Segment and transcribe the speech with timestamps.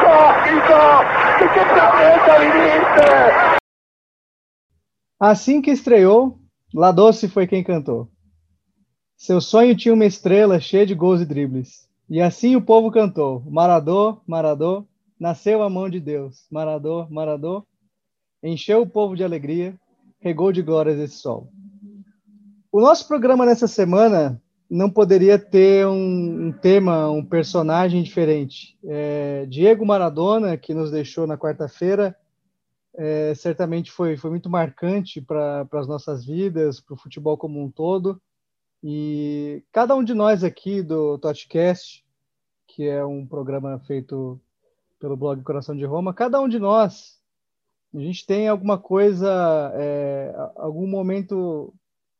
[0.00, 0.28] ¡Gol!
[5.20, 6.38] Assim que estreou,
[6.72, 8.08] La Doce foi quem cantou.
[9.16, 11.88] Seu sonho tinha uma estrela cheia de gols e dribles.
[12.08, 14.86] E assim o povo cantou: Maradô, Maradô,
[15.18, 16.46] nasceu a mão de Deus.
[16.50, 17.66] Maradô, Maradô,
[18.42, 19.74] encheu o povo de alegria,
[20.20, 21.48] regou de glórias esse sol.
[22.70, 28.78] O nosso programa nessa semana não poderia ter um, um tema, um personagem diferente.
[28.84, 32.14] É, Diego Maradona, que nos deixou na quarta-feira,
[32.94, 37.70] é, certamente foi, foi muito marcante para as nossas vidas, para o futebol como um
[37.70, 38.20] todo.
[38.82, 42.04] E cada um de nós aqui do Totcast,
[42.66, 44.40] que é um programa feito
[45.00, 47.18] pelo blog Coração de Roma, cada um de nós,
[47.94, 51.72] a gente tem alguma coisa, é, algum momento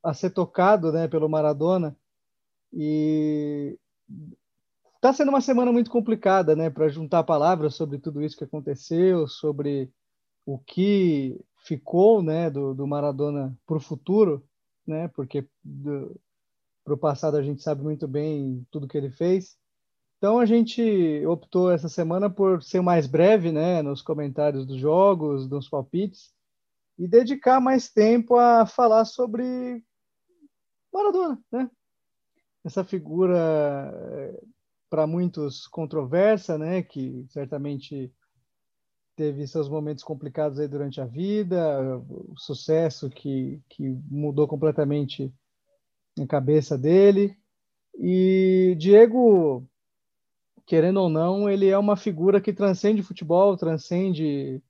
[0.02, 1.94] a ser tocado né, pelo Maradona.
[2.72, 3.78] E
[4.96, 9.26] está sendo uma semana muito complicada né, para juntar palavras sobre tudo isso que aconteceu,
[9.26, 9.90] sobre
[10.44, 14.44] o que ficou né, do, do Maradona para o futuro,
[14.86, 15.46] né, porque
[16.84, 19.56] para o passado a gente sabe muito bem tudo que ele fez.
[20.16, 25.46] Então a gente optou essa semana por ser mais breve né, nos comentários dos jogos,
[25.46, 26.32] dos palpites,
[26.98, 29.84] e dedicar mais tempo a falar sobre
[30.92, 31.70] Maradona, né?
[32.68, 34.42] Essa figura eh,
[34.90, 36.82] para muitos controversa, né?
[36.82, 38.12] Que certamente
[39.16, 45.32] teve seus momentos complicados aí durante a vida, o sucesso que, que mudou completamente
[46.20, 47.34] a cabeça dele.
[47.98, 49.66] E Diego,
[50.66, 54.62] querendo ou não, ele é uma figura que transcende futebol, transcende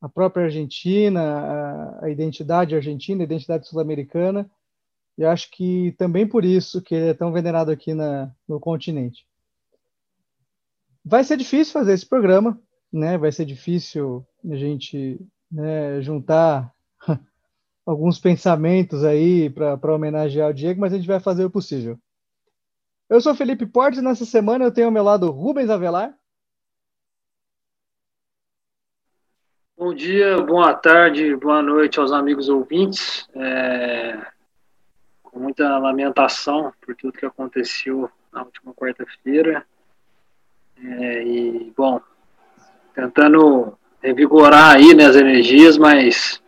[0.00, 4.50] a própria Argentina, a, a identidade argentina, a identidade sul-americana.
[5.16, 9.26] E acho que também por isso que ele é tão venerado aqui na, no continente.
[11.04, 12.60] Vai ser difícil fazer esse programa,
[12.92, 16.72] né, vai ser difícil a gente né, juntar
[17.84, 21.98] alguns pensamentos aí para homenagear o Diego, mas a gente vai fazer o possível.
[23.08, 26.16] Eu sou Felipe Portes e nessa semana eu tenho ao meu lado Rubens Avelar.
[29.76, 33.28] Bom dia, boa tarde, boa noite aos amigos ouvintes.
[33.34, 34.31] É,
[35.32, 39.64] com muita lamentação por tudo que aconteceu na última quarta-feira.
[40.84, 42.00] É, e, bom,
[42.94, 46.42] tentando revigorar aí né, as energias, mas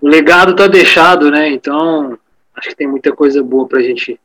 [0.00, 1.48] o legado está deixado, né?
[1.48, 2.18] Então
[2.54, 4.20] acho que tem muita coisa boa para a gente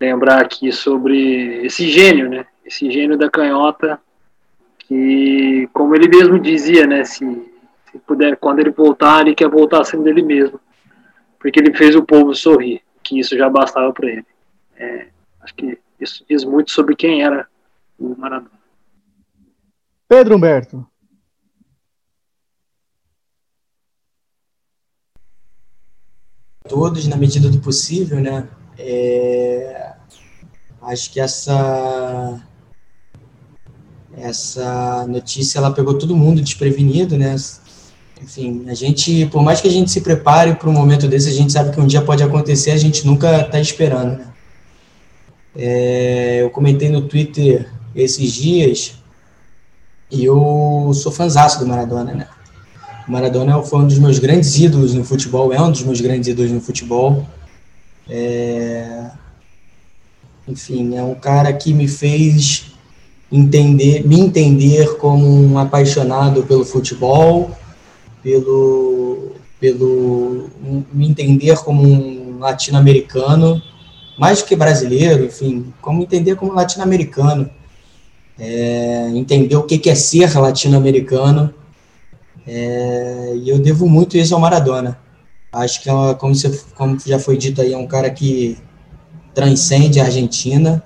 [0.00, 2.46] lembrar aqui sobre esse gênio, né?
[2.64, 4.00] Esse gênio da canhota
[4.78, 7.04] que, como ele mesmo dizia, né?
[7.04, 7.24] Se,
[7.90, 10.60] se puder, quando ele voltar, ele quer voltar sendo dele mesmo,
[11.38, 14.26] porque ele fez o povo sorrir, que isso já bastava para ele.
[14.76, 15.08] É,
[15.40, 17.48] acho que isso diz muito sobre quem era
[17.98, 18.60] o Maradona.
[20.08, 20.86] Pedro Humberto.
[26.68, 28.48] Todos, na medida do possível, né?
[28.78, 29.96] É...
[30.82, 32.40] Acho que essa
[34.12, 37.34] essa notícia ela pegou todo mundo desprevenido, né?
[38.22, 41.32] Enfim, a gente, por mais que a gente se prepare para um momento desse, a
[41.32, 44.26] gente sabe que um dia pode acontecer, a gente nunca está esperando, né?
[45.56, 48.94] É, eu comentei no Twitter esses dias
[50.10, 52.28] e eu sou fãzaço do Maradona, né?
[53.08, 56.28] O Maradona foi um dos meus grandes ídolos no futebol, é um dos meus grandes
[56.28, 57.26] ídolos no futebol.
[58.08, 59.10] É...
[60.46, 62.72] Enfim, é um cara que me fez
[63.32, 67.56] entender, me entender como um apaixonado pelo futebol,
[68.22, 70.50] pelo, pelo
[70.92, 73.62] me entender como um latino-americano,
[74.18, 77.50] mais do que brasileiro, enfim, como entender como latino-americano
[78.40, 81.52] é, entender o que é ser latino-americano.
[82.46, 84.98] É, e eu devo muito isso ao Maradona.
[85.52, 88.56] Acho que, é como, você, como já foi dito aí, é um cara que
[89.34, 90.82] transcende a Argentina,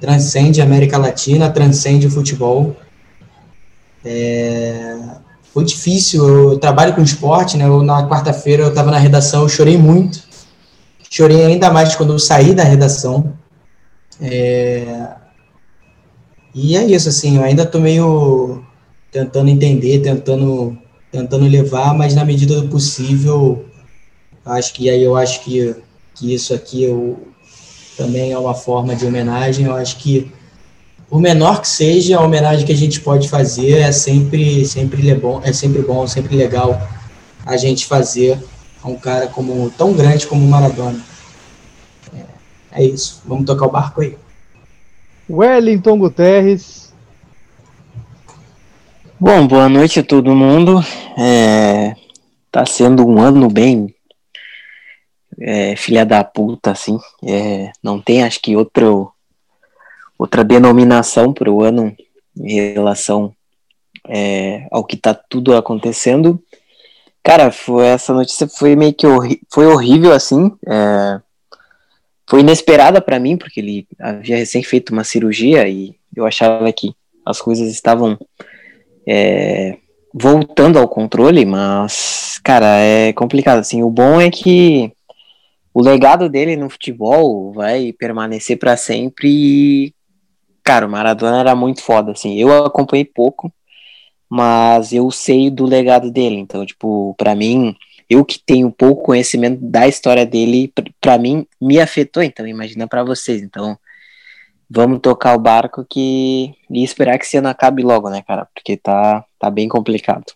[0.00, 2.74] transcende a América Latina, transcende o futebol.
[4.04, 4.96] É,
[5.52, 7.64] foi difícil, eu trabalho com esporte, né?
[7.64, 10.28] Eu, na quarta-feira eu estava na redação, eu chorei muito
[11.10, 13.32] chorei ainda mais quando eu saí da redação.
[14.20, 15.10] É,
[16.54, 18.62] e é isso, assim, eu ainda tô meio
[19.10, 20.76] tentando entender, tentando,
[21.10, 23.64] tentando levar, mas na medida do possível,
[24.44, 25.74] acho que aí eu acho que,
[26.14, 27.18] que isso aqui eu,
[27.96, 29.66] também é uma forma de homenagem.
[29.66, 30.30] Eu acho que
[31.10, 35.14] o menor que seja a homenagem que a gente pode fazer é sempre sempre é
[35.14, 36.80] bom, é sempre bom, sempre legal
[37.46, 38.38] a gente fazer
[38.82, 41.02] a um cara como tão grande como o Maradona.
[42.14, 43.22] É, é isso.
[43.24, 44.16] Vamos tocar o barco aí.
[45.28, 46.92] Wellington Guterres.
[49.18, 50.80] Bom, boa noite a todo mundo.
[51.18, 51.94] É,
[52.52, 53.94] tá sendo um ano bem
[55.40, 56.98] é, filha da puta, assim.
[57.24, 59.12] É, não tem, acho que, outro,
[60.18, 61.96] outra denominação para o ano
[62.36, 63.32] em relação
[64.08, 66.42] é, ao que tá tudo acontecendo.
[67.22, 70.50] Cara, foi, essa notícia foi meio que horri foi horrível, assim.
[70.66, 71.20] É,
[72.28, 76.94] foi inesperada para mim, porque ele havia recém feito uma cirurgia e eu achava que
[77.24, 78.18] as coisas estavam
[79.06, 79.76] é,
[80.12, 83.82] voltando ao controle, mas, cara, é complicado, assim.
[83.82, 84.92] O bom é que
[85.72, 89.94] o legado dele no futebol vai permanecer para sempre e,
[90.68, 92.38] cara, o Maradona era muito foda, assim.
[92.38, 93.50] Eu acompanhei pouco,
[94.28, 97.74] mas eu sei do legado dele, então, tipo, para mim
[98.08, 100.70] eu que tenho pouco conhecimento da história dele,
[101.00, 103.40] para mim me afetou, então imagina para vocês.
[103.40, 103.78] Então,
[104.68, 108.46] vamos tocar o barco que e esperar que esse ano acabe logo, né, cara?
[108.54, 110.26] Porque tá tá bem complicado.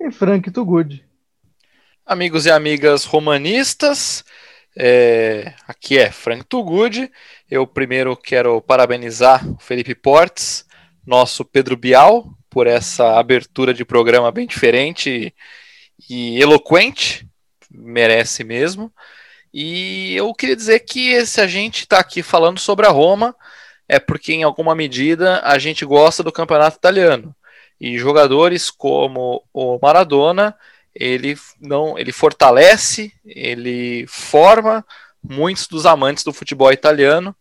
[0.00, 1.04] E Frank Tugud.
[2.04, 4.24] Amigos e amigas romanistas,
[4.76, 7.10] é, aqui é Frank Tugud.
[7.50, 10.66] Eu primeiro quero parabenizar o Felipe Portes,
[11.06, 15.34] nosso Pedro Bial, por essa abertura de programa bem diferente
[16.08, 17.28] e eloquente,
[17.70, 18.92] merece mesmo.
[19.52, 23.34] E eu queria dizer que se a gente está aqui falando sobre a Roma,
[23.88, 27.34] é porque em alguma medida a gente gosta do campeonato italiano.
[27.80, 30.56] E jogadores como o Maradona,
[30.94, 34.84] ele não, ele fortalece, ele forma
[35.22, 37.34] muitos dos amantes do futebol italiano.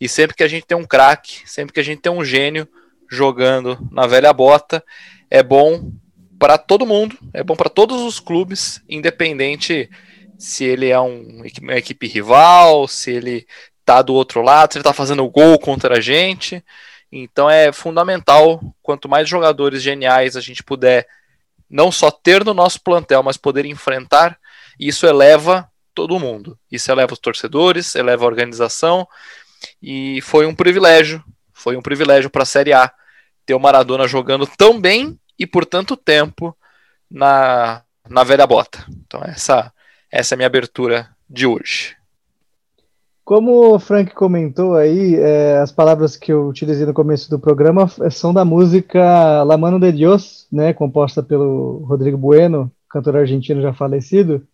[0.00, 2.68] E sempre que a gente tem um craque, sempre que a gente tem um gênio
[3.10, 4.84] jogando na velha bota,
[5.30, 5.90] é bom
[6.38, 9.90] para todo mundo, é bom para todos os clubes, independente
[10.38, 13.46] se ele é um, uma equipe rival, se ele
[13.84, 16.62] tá do outro lado, se ele tá fazendo gol contra a gente.
[17.10, 21.08] Então é fundamental, quanto mais jogadores geniais a gente puder
[21.68, 24.38] não só ter no nosso plantel, mas poder enfrentar,
[24.78, 26.58] isso eleva todo mundo.
[26.70, 29.06] Isso eleva os torcedores, eleva a organização
[29.82, 31.22] e foi um privilégio,
[31.52, 32.92] foi um privilégio para a Série A
[33.44, 36.56] ter o Maradona jogando tão bem e por tanto tempo
[37.10, 38.86] na, na velha bota.
[38.88, 39.72] Então essa,
[40.10, 41.97] essa é a minha abertura de hoje.
[43.28, 47.86] Como o Frank comentou aí, é, as palavras que eu utilizei no começo do programa
[48.10, 53.74] são da música La Mano de Dios, né, composta pelo Rodrigo Bueno, cantor argentino já
[53.74, 54.48] falecido,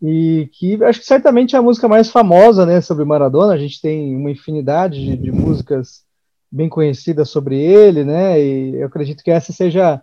[0.00, 3.52] e que acho que certamente é a música mais famosa né, sobre Maradona.
[3.52, 6.02] A gente tem uma infinidade de, de músicas
[6.50, 8.40] bem conhecida sobre ele, né?
[8.40, 10.00] E eu acredito que essa seja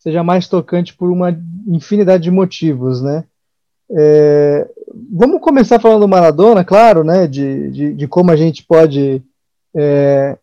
[0.00, 3.22] seja mais tocante por uma infinidade de motivos, né?
[3.96, 4.68] É,
[5.10, 7.26] vamos começar falando do Maradona, claro, né?
[7.26, 9.22] De, de, de como a gente pode
[9.74, 10.38] é,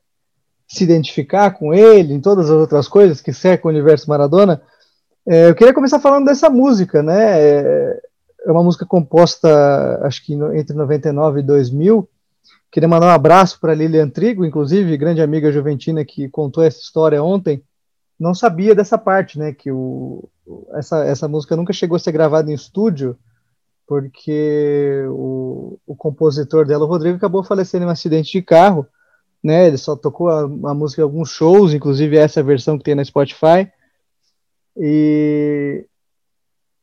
[0.68, 4.62] se identificar com ele, em todas as outras coisas que cercam o universo Maradona.
[5.28, 7.40] É, eu queria começar falando dessa música, né?
[7.40, 8.02] É,
[8.46, 12.08] é uma música composta, acho que entre 99 e 2000,
[12.76, 17.24] Queria mandar um abraço para Lilian Trigo, inclusive, grande amiga juventina que contou essa história
[17.24, 17.64] ontem.
[18.20, 19.54] Não sabia dessa parte, né?
[19.54, 20.28] Que o,
[20.74, 23.18] essa, essa música nunca chegou a ser gravada em estúdio,
[23.88, 28.88] porque o, o compositor dela, o Rodrigo, acabou falecendo em um acidente de carro.
[29.44, 32.96] Né, ele só tocou a, a música em alguns shows, inclusive essa versão que tem
[32.96, 33.72] na Spotify.
[34.76, 35.86] E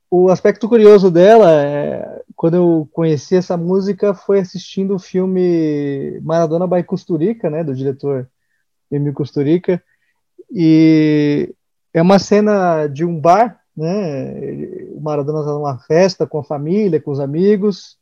[0.09, 6.67] o aspecto curioso dela é quando eu conheci essa música foi assistindo o filme Maradona
[6.67, 8.29] by Costurica, né, do diretor
[8.91, 9.83] Emil Costurica,
[10.51, 11.55] e
[11.95, 14.35] é uma cena de um bar, né,
[15.03, 17.97] Maradona está numa festa com a família, com os amigos,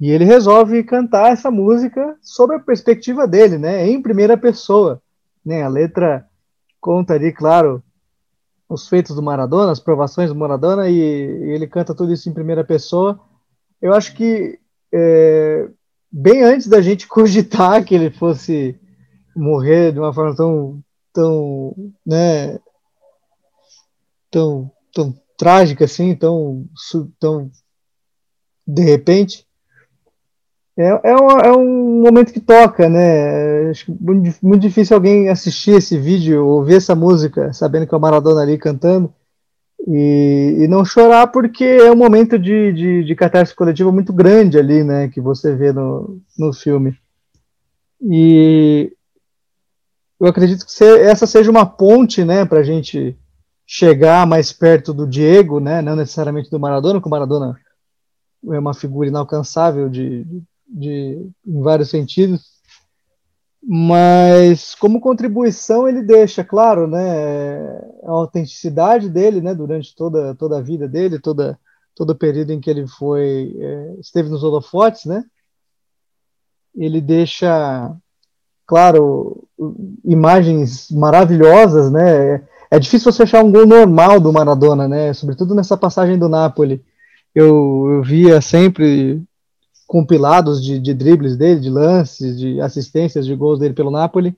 [0.00, 5.02] e ele resolve cantar essa música sobre a perspectiva dele, né, em primeira pessoa,
[5.44, 6.26] né, a letra
[6.80, 7.82] conta ali, claro,
[8.68, 12.34] os feitos do Maradona, as provações do Maradona, e, e ele canta tudo isso em
[12.34, 13.18] primeira pessoa,
[13.80, 14.58] eu acho que
[14.92, 15.68] é,
[16.10, 18.78] bem antes da gente cogitar que ele fosse
[19.34, 20.82] morrer de uma forma tão,
[21.12, 21.74] tão,
[22.06, 22.58] né,
[24.30, 26.66] tão, tão trágica assim, tão,
[27.18, 27.50] tão
[28.66, 29.46] de repente.
[30.76, 33.70] É, é, um, é um momento que toca, né?
[33.70, 38.00] Acho muito, muito difícil alguém assistir esse vídeo, ouvir essa música, sabendo que é o
[38.00, 39.12] Maradona ali cantando,
[39.86, 44.58] e, e não chorar, porque é um momento de, de, de catarse coletiva muito grande
[44.58, 45.08] ali, né?
[45.08, 46.96] Que você vê no, no filme.
[48.00, 48.92] E
[50.20, 53.16] eu acredito que essa seja uma ponte, né, para a gente
[53.70, 57.60] chegar mais perto do Diego, né, não necessariamente do Maradona, porque o Maradona
[58.50, 60.26] é uma figura inalcançável de,
[60.66, 62.46] de, em vários sentidos,
[63.62, 67.58] mas como contribuição ele deixa, claro, né,
[68.04, 71.60] a autenticidade dele, né, durante toda, toda a vida dele, toda,
[71.94, 75.22] todo o período em que ele foi, é, esteve nos holofotes, né,
[76.74, 77.94] ele deixa,
[78.66, 79.46] claro,
[80.06, 85.76] imagens maravilhosas, né, é difícil você achar um gol normal do Maradona, né, sobretudo nessa
[85.76, 86.82] passagem do Napoli,
[87.34, 89.22] eu, eu via sempre
[89.86, 94.36] compilados de, de, dribles dele, de lances, de assistências, de gols dele pelo Napoli,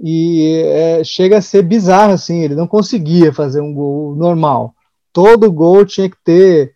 [0.00, 4.74] e é, chega a ser bizarro, assim, ele não conseguia fazer um gol normal.
[5.12, 6.74] Todo gol tinha que ter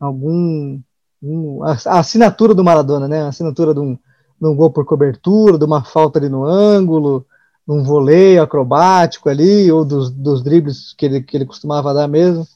[0.00, 0.80] algum...
[1.22, 3.22] Um, a, a, assinatura do Maradona, né?
[3.22, 7.26] A assinatura de um, de um gol por cobertura, de uma falta ali no ângulo,
[7.68, 12.08] de um voleio acrobático ali, ou dos, dos dribles que ele, que ele costumava dar
[12.08, 12.48] mesmo.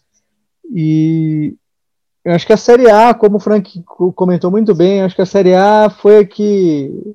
[0.75, 1.54] E,
[2.25, 3.85] eu acho que a Série A, como o Frank
[4.16, 7.14] comentou muito bem, acho que a Série A foi a que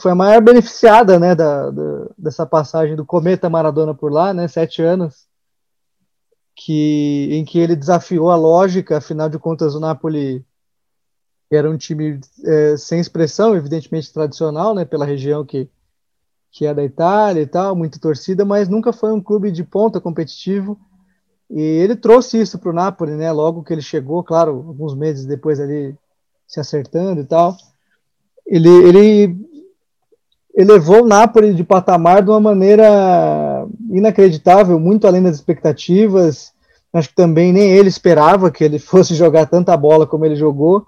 [0.00, 4.46] foi a maior beneficiada, né, da, da, dessa passagem do Cometa Maradona por lá, né,
[4.46, 5.26] sete anos,
[6.54, 10.44] que em que ele desafiou a lógica, afinal de contas o Napoli
[11.50, 15.68] era um time é, sem expressão, evidentemente tradicional, né, pela região que
[16.50, 20.00] que é da Itália e tal, muita torcida, mas nunca foi um clube de ponta
[20.00, 20.78] competitivo
[21.50, 23.32] e ele trouxe isso para o Napoli, né?
[23.32, 25.96] Logo que ele chegou, claro, alguns meses depois ali
[26.46, 27.56] se acertando e tal.
[28.46, 29.36] Ele, ele
[30.54, 36.52] elevou o Napoli de patamar de uma maneira inacreditável, muito além das expectativas.
[36.92, 40.86] Acho que também nem ele esperava que ele fosse jogar tanta bola como ele jogou.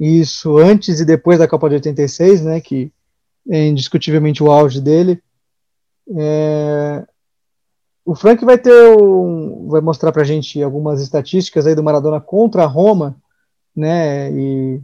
[0.00, 2.60] Isso antes e depois da Copa de 86, né?
[2.60, 2.92] Que
[3.48, 5.22] é indiscutivelmente o auge dele.
[6.16, 7.04] É,
[8.04, 12.20] o Frank vai ter um, vai mostrar para a gente algumas estatísticas aí do Maradona
[12.20, 13.16] contra a Roma,
[13.74, 14.30] né?
[14.32, 14.80] E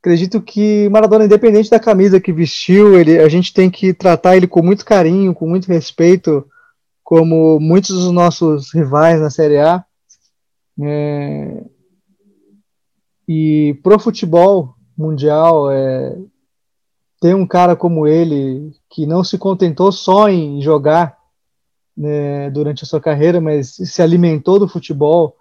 [0.00, 4.46] acredito que Maradona, independente da camisa que vestiu, ele, a gente tem que tratar ele
[4.46, 6.46] com muito carinho, com muito respeito,
[7.02, 9.84] como muitos dos nossos rivais na Série A.
[10.80, 11.64] É,
[13.28, 16.16] e pro futebol mundial, é,
[17.22, 21.16] ter um cara como ele que não se contentou só em jogar
[21.96, 25.36] né, durante a sua carreira, mas se alimentou do futebol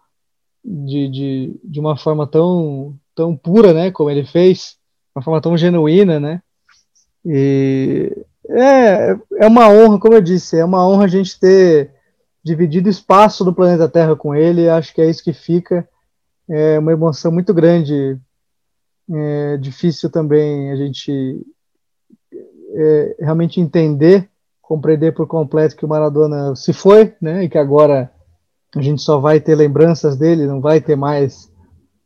[0.63, 4.77] de, de, de uma forma tão, tão pura, né, como ele fez,
[5.15, 6.43] uma forma tão genuína, né,
[7.25, 8.15] e
[8.47, 11.95] é, é uma honra, como eu disse, é uma honra a gente ter
[12.43, 15.89] dividido espaço do planeta Terra com ele, acho que é isso que fica,
[16.47, 18.19] é uma emoção muito grande,
[19.11, 21.43] é difícil também a gente
[22.81, 24.29] é, realmente entender
[24.71, 28.09] compreender por completo que o Maradona se foi, né, e que agora
[28.73, 31.51] a gente só vai ter lembranças dele, não vai ter mais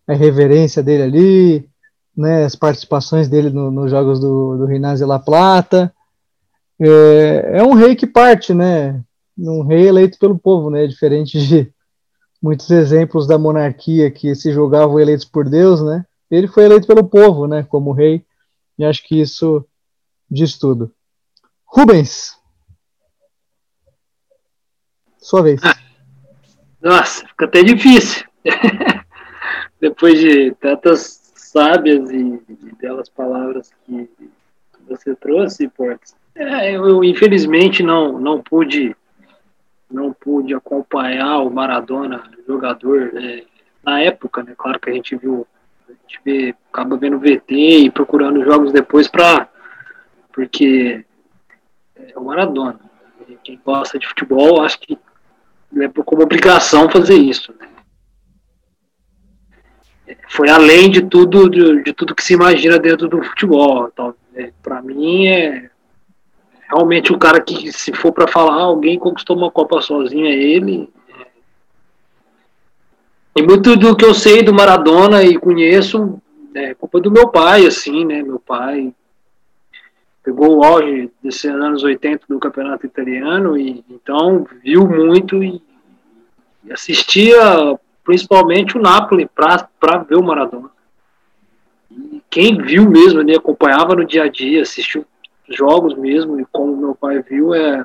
[0.08, 1.70] a reverência dele ali,
[2.18, 5.94] né, as participações dele nos no jogos do, do Rinazzi La Plata.
[6.82, 9.00] É, é, um rei que parte, né,
[9.38, 11.72] um rei eleito pelo povo, né, diferente de
[12.42, 17.04] muitos exemplos da monarquia que se julgavam eleitos por Deus, né, ele foi eleito pelo
[17.04, 18.26] povo, né, como rei,
[18.76, 19.64] e acho que isso
[20.36, 20.94] diz tudo.
[21.66, 22.38] Rubens,
[25.18, 25.62] sua vez.
[26.82, 28.26] Nossa, fica até difícil.
[29.82, 34.10] Depois de tantas sábias e, e belas palavras que
[34.88, 36.16] você trouxe, Portes.
[36.36, 38.96] É, eu, infelizmente não, não pude
[39.90, 43.44] não pude acompanhar o Maradona jogador é,
[43.84, 44.54] na época, né?
[44.58, 45.48] Claro que a gente viu,
[45.88, 49.48] a gente vê, acaba vendo VT e procurando jogos depois para
[50.36, 51.06] porque
[51.96, 52.78] é o Maradona.
[53.42, 55.00] Quem gosta de futebol, acho que
[55.78, 57.56] é como obrigação fazer isso.
[57.58, 57.70] Né?
[60.28, 63.90] Foi além de tudo, de, de, tudo que se imagina dentro do futebol.
[63.92, 65.70] Então, é, para mim é
[66.70, 70.90] realmente o cara que, se for para falar, alguém conquistou uma Copa sozinho é ele.
[73.38, 76.22] E muito do que eu sei do Maradona e conheço
[76.54, 78.22] é culpa do meu pai, assim, né?
[78.22, 78.94] Meu pai
[80.26, 85.62] pegou o auge desses anos 80 do campeonato italiano e então viu muito e,
[86.66, 90.70] e assistia principalmente o Napoli, para ver o Maradona.
[91.90, 95.06] E quem viu mesmo, né, acompanhava no dia a dia, assistiu
[95.50, 97.84] jogos mesmo, e como meu pai viu, é,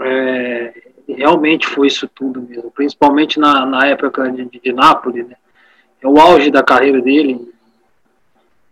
[0.00, 5.36] é realmente foi isso tudo mesmo, principalmente na, na época de, de, Nápoles, né?
[6.00, 7.53] É o auge da carreira dele.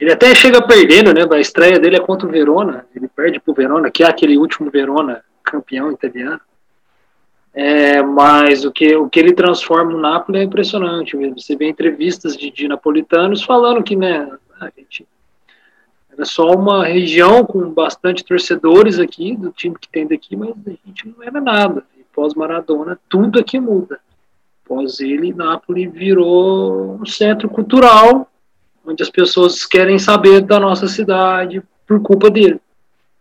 [0.03, 1.25] Ele até chega perdendo, né?
[1.31, 4.69] A estreia dele é contra o Verona, ele perde pro Verona, que é aquele último
[4.69, 6.41] Verona campeão italiano.
[7.55, 11.39] É, mas o que, o que ele transforma no Napoli é impressionante mesmo.
[11.39, 14.29] Você vê entrevistas de, de napolitanos falando que né,
[14.61, 15.07] a gente
[16.13, 20.71] era só uma região com bastante torcedores aqui, do time que tem daqui, mas a
[20.85, 21.85] gente não era nada.
[21.97, 24.01] E pós-Maradona, tudo aqui muda.
[24.65, 28.29] Pós ele, Nápoles virou um centro cultural,
[28.87, 32.61] onde as pessoas querem saber da nossa cidade por culpa dele.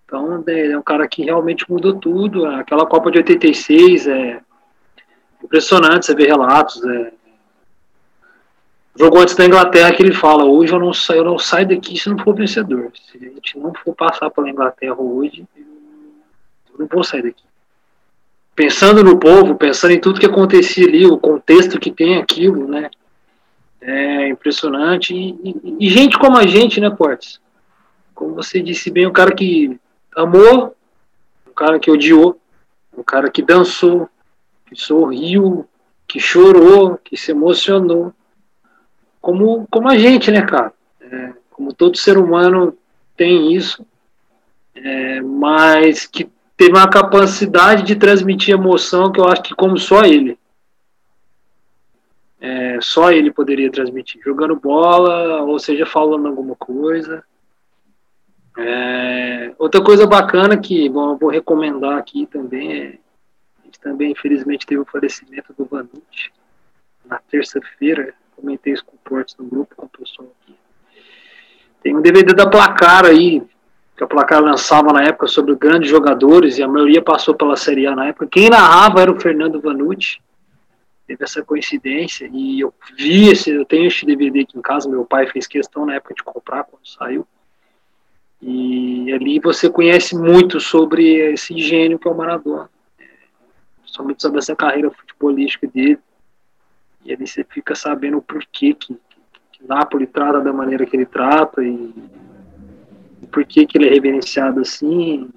[0.06, 2.46] Então, é, é um cara que realmente mudou tudo.
[2.46, 4.42] Aquela Copa de 86 é
[5.44, 6.84] impressionante você ver relatos.
[6.84, 7.14] É,
[8.96, 11.98] jogou antes da Inglaterra que ele fala, hoje eu não saio, eu não saio daqui
[11.98, 12.92] se não for vencedor.
[12.94, 17.44] Se a gente não for passar pela Inglaterra hoje, eu não vou sair daqui.
[18.54, 22.90] Pensando no povo, pensando em tudo que acontecia ali, o contexto que tem aquilo, né?
[23.82, 25.14] É impressionante.
[25.14, 27.40] E, e, e gente como a gente, né, Portes?
[28.14, 29.80] Como você disse bem, o cara que
[30.16, 30.76] amou,
[31.50, 32.40] um cara que odiou,
[32.96, 34.08] um cara que dançou,
[34.68, 35.68] que sorriu,
[36.08, 38.14] que chorou, que se emocionou,
[39.22, 40.74] como, como a gente, né, cara?
[41.00, 42.76] É, como todo ser humano
[43.16, 43.86] tem isso,
[44.76, 50.04] é, mas que teve uma capacidade de transmitir emoção que eu acho que como só
[50.04, 50.38] ele.
[52.42, 57.24] É, só ele poderia transmitir, jogando bola, ou seja, falando alguma coisa.
[58.58, 63.00] É, outra coisa bacana que bom, eu vou recomendar aqui também é
[63.62, 66.34] a gente também infelizmente teve o falecimento do Vanucci
[67.06, 70.56] na terça-feira comentei isso com o Portes no grupo, com o pessoal aqui.
[71.84, 73.42] Tem um DVD da Placar aí,
[73.96, 77.86] que a Placar lançava na época sobre grandes jogadores, e a maioria passou pela Série
[77.86, 78.28] A na época.
[78.28, 80.20] Quem narrava era o Fernando Vanucci,
[81.12, 85.06] teve essa coincidência, e eu vi esse, eu tenho esse DVD aqui em casa, meu
[85.06, 87.28] pai fez questão na época de comprar quando saiu.
[88.42, 92.70] E ali você conhece muito sobre esse gênio que é o Maradona.
[93.86, 96.00] Somente sobre essa carreira futebolística dele.
[97.06, 98.98] E ali você fica sabendo o porquê que,
[99.52, 101.94] que Napoli trata da maneira que ele trata e,
[103.22, 105.30] e por que, ele é reverenciado assim,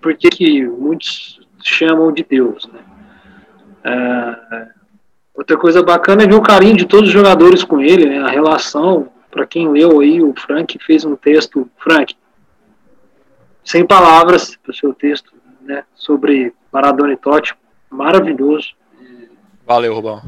[0.00, 2.66] por que, muitos chamam de Deus.
[2.66, 2.80] Né?
[3.84, 4.75] É,
[5.36, 8.18] outra coisa bacana é ver o carinho de todos os jogadores com ele, né?
[8.18, 9.08] a relação.
[9.30, 12.16] Para quem leu aí, o Frank fez um texto, Frank,
[13.62, 17.54] sem palavras, para o seu texto, né, sobre Maradona e Totti,
[17.90, 18.68] maravilhoso.
[19.66, 20.22] Valeu, Rubão.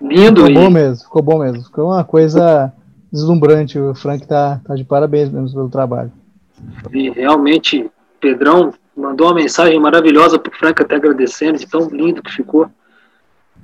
[0.00, 0.54] Lindo ficou aí.
[0.54, 1.62] bom mesmo, ficou bom mesmo.
[1.64, 2.72] Ficou uma coisa
[3.12, 3.78] deslumbrante.
[3.78, 6.12] O Frank tá, tá de parabéns mesmo pelo trabalho.
[6.92, 7.90] E realmente,
[8.20, 12.70] Pedrão mandou uma mensagem maravilhosa pro Frank, até agradecendo, de tão lindo que ficou.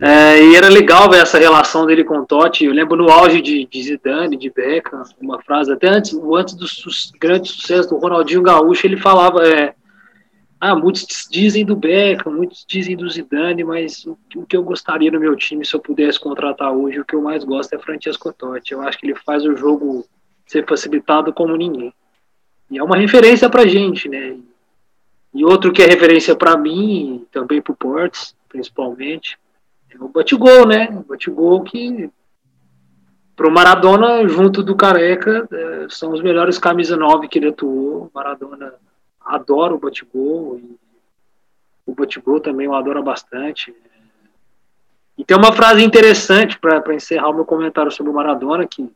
[0.01, 2.65] É, e era legal ver essa relação dele com o Totti.
[2.65, 6.67] Eu lembro no auge de, de Zidane, de Beckham, uma frase, até antes, antes do
[6.67, 9.47] su grande sucesso do Ronaldinho Gaúcho, ele falava.
[9.47, 9.75] É,
[10.61, 15.11] ah, muitos dizem do Beckham, muitos dizem do Zidane, mas o, o, que eu gostaria
[15.11, 18.33] no meu time, se eu pudesse contratar hoje, o que eu mais gosto é Francesco
[18.33, 18.73] Totti.
[18.73, 20.07] Eu acho que ele faz o jogo
[20.47, 21.93] ser facilitado como ninguém.
[22.71, 24.37] E é uma referência pra gente, né?
[25.35, 29.39] E outro que é referência para mim, também pro Portes, principalmente,
[30.01, 30.89] o Batigol, né?
[30.91, 32.11] O Batigol que
[33.35, 38.11] pro Maradona, junto do Careca, é, são os melhores camisa 9 que ele atuou.
[38.15, 38.75] Maradona
[39.21, 40.77] adoro o Batgol e
[41.85, 43.75] o Batgol também eu adoro bastante.
[45.19, 48.91] E tem uma frase interessante para encerrar o meu comentário sobre o Maradona, que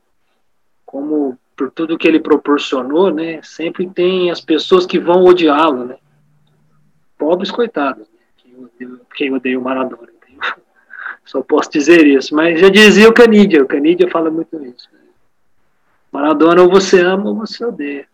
[0.85, 5.97] como por tudo que ele proporcionou, né, sempre tem as pessoas que vão odiá-lo, né?
[7.19, 8.89] Pobres coitados, né?
[9.15, 10.10] quem odeia o Maradona.
[11.31, 14.89] Só posso dizer isso, mas já dizia o Canidia, o Canidia fala muito isso.
[16.11, 18.05] Maradona ou você ama ou você odeia.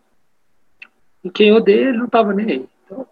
[1.23, 2.65] E quem odeia, ele não estava nem aí.
[2.85, 3.07] Então,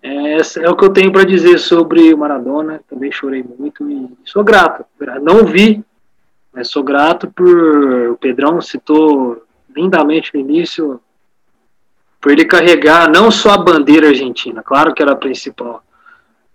[0.00, 2.80] é, é o que eu tenho para dizer sobre o Maradona.
[2.88, 4.84] Também chorei muito e sou grato.
[5.20, 5.84] Não vi,
[6.52, 7.48] mas sou grato por.
[8.12, 11.00] O Pedrão citou lindamente no início,
[12.20, 15.82] por ele carregar não só a bandeira argentina, claro que era a principal,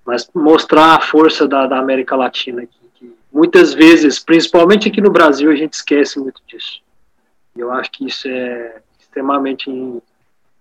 [0.05, 2.61] mas mostrar a força da, da América Latina.
[2.65, 6.81] Que, que muitas vezes, principalmente aqui no Brasil, a gente esquece muito disso.
[7.55, 9.69] Eu acho que isso é extremamente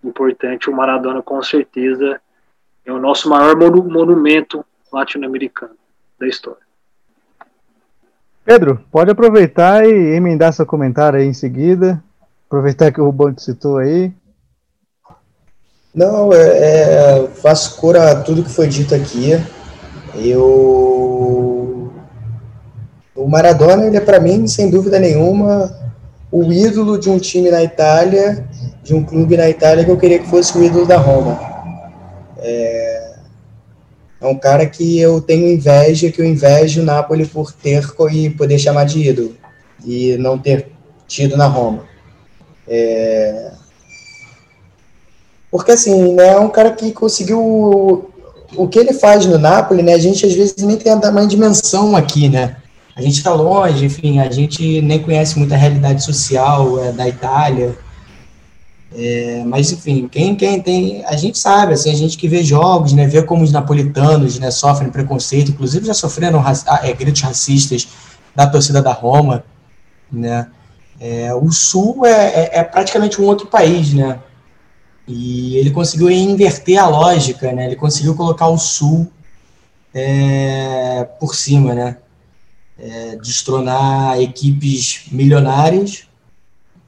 [0.02, 0.70] importante.
[0.70, 2.20] O Maradona, com certeza,
[2.84, 5.74] é o nosso maior monumento latino-americano
[6.18, 6.62] da história.
[8.44, 12.02] Pedro, pode aproveitar e emendar seu comentário aí em seguida.
[12.46, 14.12] Aproveitar que o Rubão te citou aí.
[15.94, 19.40] Não, é, é, faço cura a tudo que foi dito aqui.
[20.16, 21.92] Eu.
[23.14, 25.72] O Maradona, ele é para mim, sem dúvida nenhuma,
[26.32, 28.44] o ídolo de um time na Itália,
[28.82, 31.38] de um clube na Itália que eu queria que fosse o ídolo da Roma.
[32.38, 33.14] É,
[34.20, 38.30] é um cara que eu tenho inveja, que eu invejo o Napoli por ter e
[38.30, 39.36] poder chamar de ídolo
[39.86, 40.72] e não ter
[41.06, 41.84] tido na Roma.
[42.66, 43.52] É...
[45.54, 48.10] Porque assim, né, é um cara que conseguiu
[48.56, 49.94] o que ele faz no Napoli, né?
[49.94, 52.56] A gente às vezes nem tem a dimensão aqui, né?
[52.96, 57.78] A gente está longe, enfim, a gente nem conhece muita realidade social é, da Itália.
[58.96, 61.04] É, mas, enfim, quem, quem tem.
[61.04, 64.50] A gente sabe, assim, a gente que vê jogos, né, vê como os napolitanos né,
[64.50, 67.86] sofrem preconceito, inclusive já sofreram ah, é, gritos racistas
[68.34, 69.44] da torcida da Roma.
[70.10, 70.48] Né?
[70.98, 74.18] É, o Sul é, é, é, praticamente um outro país, né?
[75.06, 77.66] E ele conseguiu inverter a lógica, né?
[77.66, 79.10] Ele conseguiu colocar o Sul
[79.92, 81.96] é, por cima, né?
[82.78, 86.08] É, destronar equipes milionárias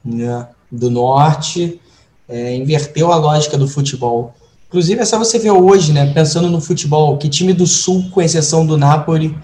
[0.03, 1.79] né, do Norte
[2.27, 4.35] é, inverteu a lógica do futebol.
[4.67, 8.21] Inclusive, é só você ver hoje, né, pensando no futebol, que time do Sul, com
[8.21, 9.37] exceção do Napoli,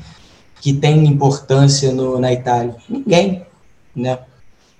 [0.60, 2.76] que tem importância no, na Itália?
[2.90, 3.46] Ninguém,
[3.96, 4.20] né?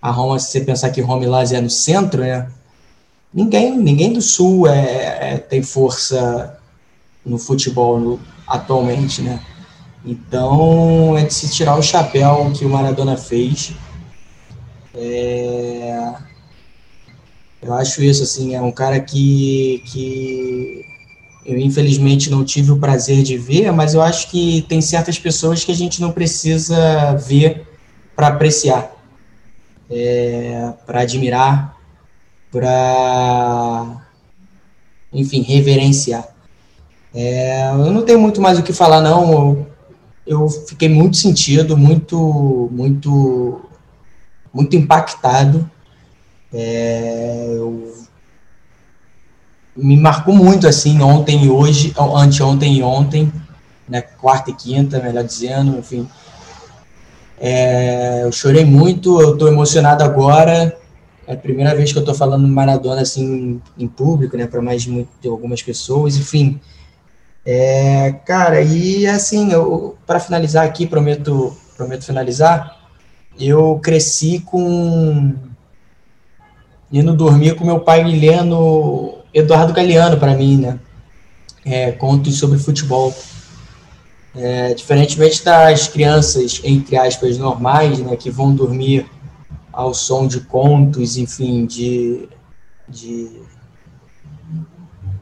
[0.02, 2.50] A Roma, se você pensar que Roma e Lazio é no centro, né?
[3.34, 6.60] Ninguém, ninguém do Sul é, é tem força
[7.26, 9.40] no futebol no, atualmente, né?
[10.06, 13.74] Então, é de se tirar o chapéu que o Maradona fez.
[14.94, 16.14] É,
[17.62, 20.86] eu acho isso, assim, é um cara que, que
[21.46, 25.64] eu infelizmente não tive o prazer de ver, mas eu acho que tem certas pessoas
[25.64, 27.66] que a gente não precisa ver
[28.16, 28.94] para apreciar,
[29.90, 31.73] é, para admirar,
[32.54, 34.06] para,
[35.12, 36.30] enfim, reverenciar.
[37.14, 39.68] É, eu não tenho muito mais o que falar, não.
[40.26, 43.60] Eu, fiquei muito sentido, muito, muito,
[44.54, 45.70] muito impactado
[46.54, 47.92] é, eu,
[49.76, 53.34] me marcou muito assim ontem e hoje, anteontem e ontem,
[53.90, 56.08] né, quarta e quinta, melhor dizendo, enfim.
[57.40, 60.78] É, eu chorei muito, eu estou emocionado agora.
[61.26, 64.82] É a primeira vez que eu estou falando Maradona assim em público, né, para mais
[64.82, 66.60] de, de, algumas pessoas, enfim.
[67.46, 69.50] É, cara, e assim,
[70.06, 72.80] para finalizar aqui, prometo, prometo finalizar.
[73.40, 75.34] Eu cresci com
[76.92, 80.80] indo dormir com meu pai lendo Eduardo Galeano para mim, né?
[81.66, 83.16] É, contos sobre futebol.
[84.36, 89.06] É, diferentemente das crianças, entre aspas, normais, né, que vão dormir
[89.74, 92.30] ao som de contos, enfim, de,
[92.88, 93.42] de,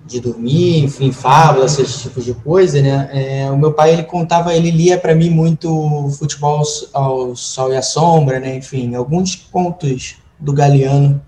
[0.05, 3.09] de dormir, enfim, fábulas, esses tipos de coisa, né?
[3.13, 6.61] É, o meu pai, ele contava, ele lia para mim muito futebol
[6.93, 8.57] ao sol e à sombra, né?
[8.57, 11.21] Enfim, alguns contos do Galeano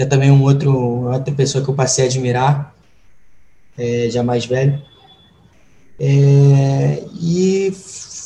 [0.00, 0.72] que é também um outro,
[1.12, 2.74] outra pessoa que eu passei a admirar,
[3.76, 4.80] é, já mais velho.
[5.98, 7.70] É, e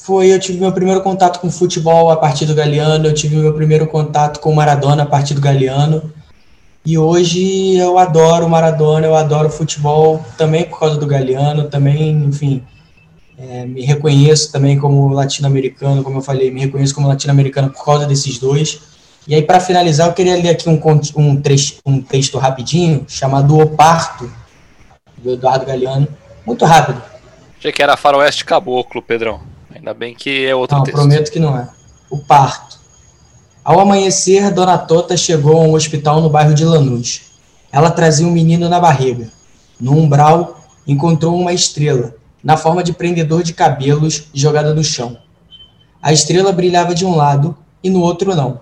[0.04, 3.54] foi, eu tive meu primeiro contato com futebol a partir do Galeano, eu tive meu
[3.54, 6.12] primeiro contato com Maradona a partir do Galeano,
[6.84, 12.62] e hoje eu adoro Maradona, eu adoro futebol também por causa do Galeano, também, enfim,
[13.38, 18.04] é, me reconheço também como latino-americano, como eu falei, me reconheço como latino-americano por causa
[18.06, 18.82] desses dois.
[19.26, 20.78] E aí, para finalizar, eu queria ler aqui um,
[21.16, 24.30] um, trecho, um texto rapidinho, chamado O Parto,
[25.16, 26.06] do Eduardo Galeano.
[26.44, 27.02] Muito rápido.
[27.58, 29.53] Achei que era Faroeste Caboclo, Pedrão.
[29.84, 30.96] Ainda bem que é outro não, texto.
[30.96, 31.68] prometo que não é.
[32.08, 32.80] O Parto.
[33.62, 37.20] Ao amanhecer, Dona Tota chegou a um hospital no bairro de Lanús.
[37.70, 39.30] Ela trazia um menino na barriga.
[39.78, 45.18] No umbral, encontrou uma estrela, na forma de prendedor de cabelos, jogada no chão.
[46.00, 48.60] A estrela brilhava de um lado e no outro não.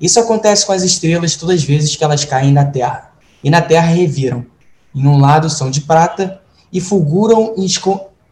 [0.00, 3.10] Isso acontece com as estrelas todas as vezes que elas caem na Terra.
[3.42, 4.46] E na Terra reviram.
[4.94, 6.40] Em um lado são de prata
[6.72, 7.52] e fulguram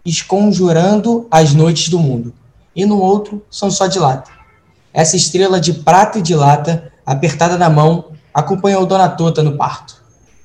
[0.05, 2.33] esconjurando as noites do mundo.
[2.75, 4.31] E no outro são só de lata.
[4.93, 10.03] Essa estrela de prata e de lata, apertada na mão, acompanhou Dona Tota no parto.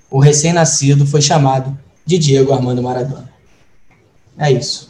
[0.09, 3.29] O recém-nascido foi chamado de Diego Armando Maradona.
[4.37, 4.87] É isso.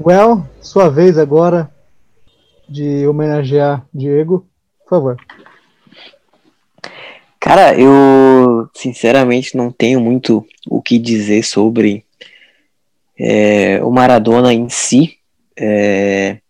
[0.00, 1.70] Well, sua vez agora
[2.68, 4.46] de homenagear Diego,
[4.84, 5.16] por favor.
[7.48, 12.04] Cara, eu sinceramente não tenho muito o que dizer sobre
[13.18, 15.16] é, o Maradona em si.
[15.58, 16.40] É,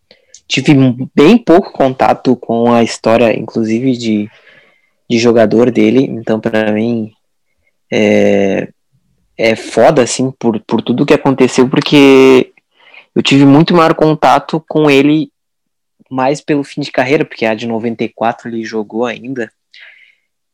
[0.49, 0.75] tive
[1.15, 4.29] bem pouco contato com a história, inclusive de,
[5.09, 7.13] de jogador dele, então para mim
[7.93, 8.69] é,
[9.37, 12.53] é foda assim por, por tudo que aconteceu, porque
[13.15, 15.31] eu tive muito maior contato com ele
[16.11, 19.49] mais pelo fim de carreira, porque a de 94 ele jogou ainda.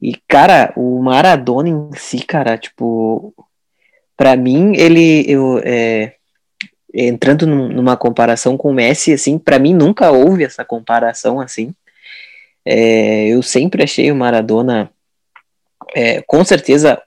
[0.00, 3.34] E, cara, o Maradona em si, cara, tipo,
[4.16, 6.14] para mim, ele, eu, é,
[6.92, 11.74] entrando numa comparação com o Messi, assim, para mim nunca houve essa comparação assim.
[12.64, 14.90] É, eu sempre achei o Maradona,
[15.94, 17.02] é, com certeza,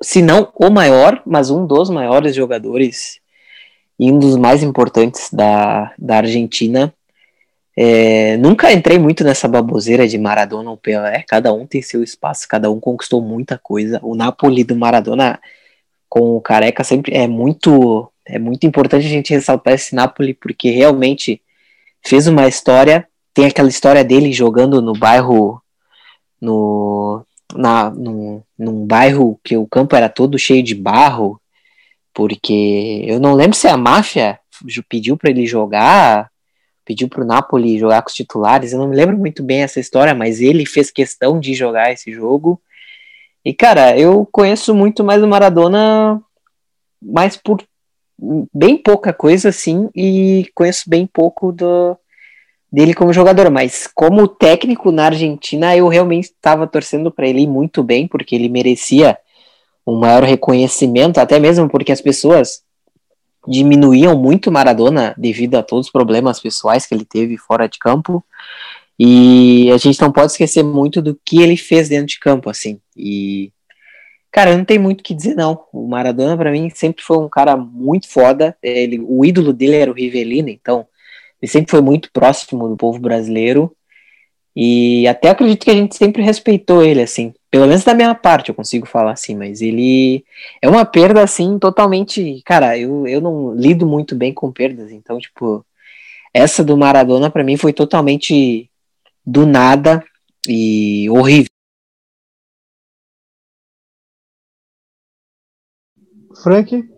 [0.00, 3.20] se não o maior, mas um dos maiores jogadores
[3.98, 6.94] e um dos mais importantes da, da Argentina.
[7.76, 12.46] É, nunca entrei muito nessa baboseira de Maradona ou Pelé, cada um tem seu espaço,
[12.48, 13.98] cada um conquistou muita coisa.
[14.02, 15.40] O Napoli do Maradona
[16.08, 20.70] com o Careca sempre é muito é muito importante a gente ressaltar esse Napoli porque
[20.70, 21.40] realmente
[22.04, 23.08] fez uma história.
[23.34, 25.60] Tem aquela história dele jogando no bairro
[26.40, 31.40] no, na, no, num bairro que o campo era todo cheio de barro,
[32.12, 34.40] porque eu não lembro se a máfia
[34.88, 36.31] pediu para ele jogar,
[36.84, 38.72] pediu para o Napoli jogar com os titulares.
[38.72, 42.12] Eu não me lembro muito bem essa história, mas ele fez questão de jogar esse
[42.12, 42.60] jogo.
[43.44, 46.20] E cara, eu conheço muito mais o Maradona,
[47.00, 47.62] mais por
[48.54, 51.96] bem pouca coisa assim e conheço bem pouco do,
[52.72, 57.82] dele como jogador, mas como técnico na Argentina eu realmente estava torcendo para ele muito
[57.82, 59.18] bem, porque ele merecia
[59.86, 62.62] um maior reconhecimento, até mesmo porque as pessoas
[63.46, 68.24] diminuíam muito Maradona devido a todos os problemas pessoais que ele teve fora de campo.
[68.98, 72.80] E a gente não pode esquecer muito do que ele fez dentro de campo, assim.
[72.96, 73.52] E
[74.32, 75.66] Cara, não tem muito o que dizer, não.
[75.70, 78.56] O Maradona, para mim, sempre foi um cara muito foda.
[78.62, 80.86] Ele, o ídolo dele era o Rivelino, então
[81.40, 83.76] ele sempre foi muito próximo do povo brasileiro.
[84.56, 87.34] E até acredito que a gente sempre respeitou ele, assim.
[87.52, 90.24] Pelo menos da minha parte, eu consigo falar assim, mas ele
[90.62, 92.40] é uma perda, assim, totalmente.
[92.46, 95.62] Cara, eu, eu não lido muito bem com perdas, então, tipo,
[96.32, 98.70] essa do Maradona, para mim, foi totalmente
[99.24, 100.02] do nada
[100.48, 101.50] e horrível.
[106.42, 106.88] Frank,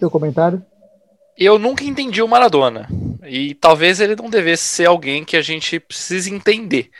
[0.00, 0.64] teu comentário?
[1.36, 2.88] Eu nunca entendi o Maradona.
[3.22, 6.90] E talvez ele não devesse ser alguém que a gente precise entender.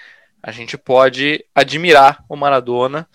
[0.46, 3.08] A gente pode admirar o Maradona.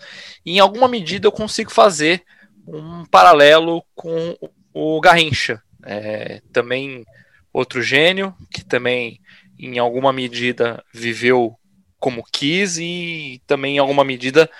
[0.44, 2.22] E em alguma medida eu consigo fazer
[2.68, 4.36] um paralelo com
[4.74, 5.62] o Garrincha.
[5.82, 7.06] É, também
[7.50, 9.18] outro gênio, que também
[9.58, 11.58] em alguma medida viveu
[11.98, 14.50] como quis e também em alguma medida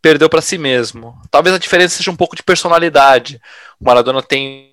[0.00, 1.20] perdeu para si mesmo.
[1.32, 3.40] Talvez a diferença seja um pouco de personalidade.
[3.80, 4.72] O Maradona tem,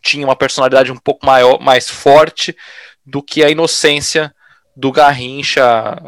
[0.00, 2.56] tinha uma personalidade um pouco maior, mais forte
[3.04, 4.32] do que a inocência
[4.76, 5.62] do Garrincha,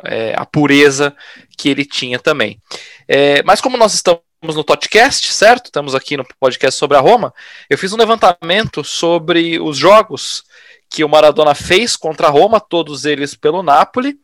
[0.05, 1.15] é, a pureza
[1.57, 2.61] que ele tinha também.
[3.07, 5.67] É, mas como nós estamos no podcast, certo?
[5.67, 7.33] Estamos aqui no podcast sobre a Roma.
[7.69, 10.45] Eu fiz um levantamento sobre os jogos
[10.91, 14.19] que o Maradona fez contra a Roma, todos eles pelo Napoli.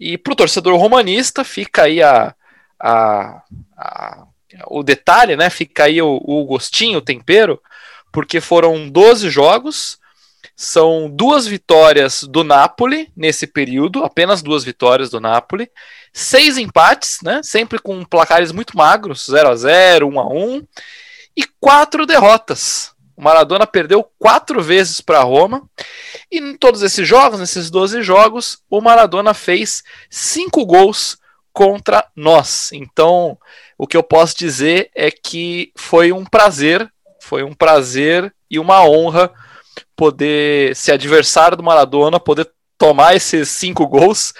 [0.00, 2.34] E para o torcedor romanista fica aí a,
[2.80, 3.42] a,
[3.76, 4.26] a,
[4.66, 5.50] o detalhe, né?
[5.50, 7.60] Fica aí o, o gostinho, o tempero,
[8.12, 9.97] porque foram 12 jogos,
[10.56, 15.70] são duas vitórias do Napoli nesse período, apenas duas vitórias do Napoli,
[16.12, 17.40] seis empates, né?
[17.42, 20.66] Sempre com placares muito magros, 0 a 0 1 a 1
[21.36, 22.92] e quatro derrotas.
[23.16, 25.68] O Maradona perdeu quatro vezes para Roma.
[26.30, 31.18] E em todos esses jogos, nesses 12 jogos, o Maradona fez cinco gols
[31.52, 32.70] contra nós.
[32.72, 33.36] Então,
[33.76, 36.88] o que eu posso dizer é que foi um prazer,
[37.20, 39.32] foi um prazer e uma honra
[39.98, 44.32] poder ser adversário do Maradona, poder tomar esses cinco gols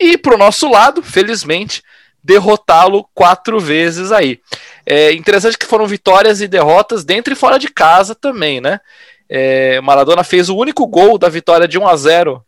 [0.00, 1.82] e, para o nosso lado, felizmente,
[2.24, 4.40] derrotá-lo quatro vezes aí.
[4.86, 8.80] É interessante que foram vitórias e derrotas dentro e fora de casa também, né?
[9.28, 12.42] É, Maradona fez o único gol da vitória de 1 a 0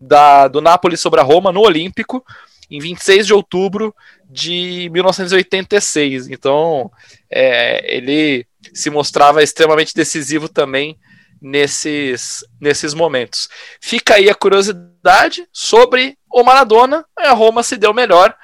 [0.00, 2.24] da, do Napoli sobre a Roma no Olímpico
[2.68, 3.94] em 26 de outubro
[4.28, 6.28] de 1986.
[6.28, 6.90] Então,
[7.30, 10.98] é, ele se mostrava extremamente decisivo também
[11.40, 13.48] nesses, nesses momentos.
[13.80, 17.04] Fica aí a curiosidade sobre o Maradona.
[17.16, 18.34] A Roma se deu melhor,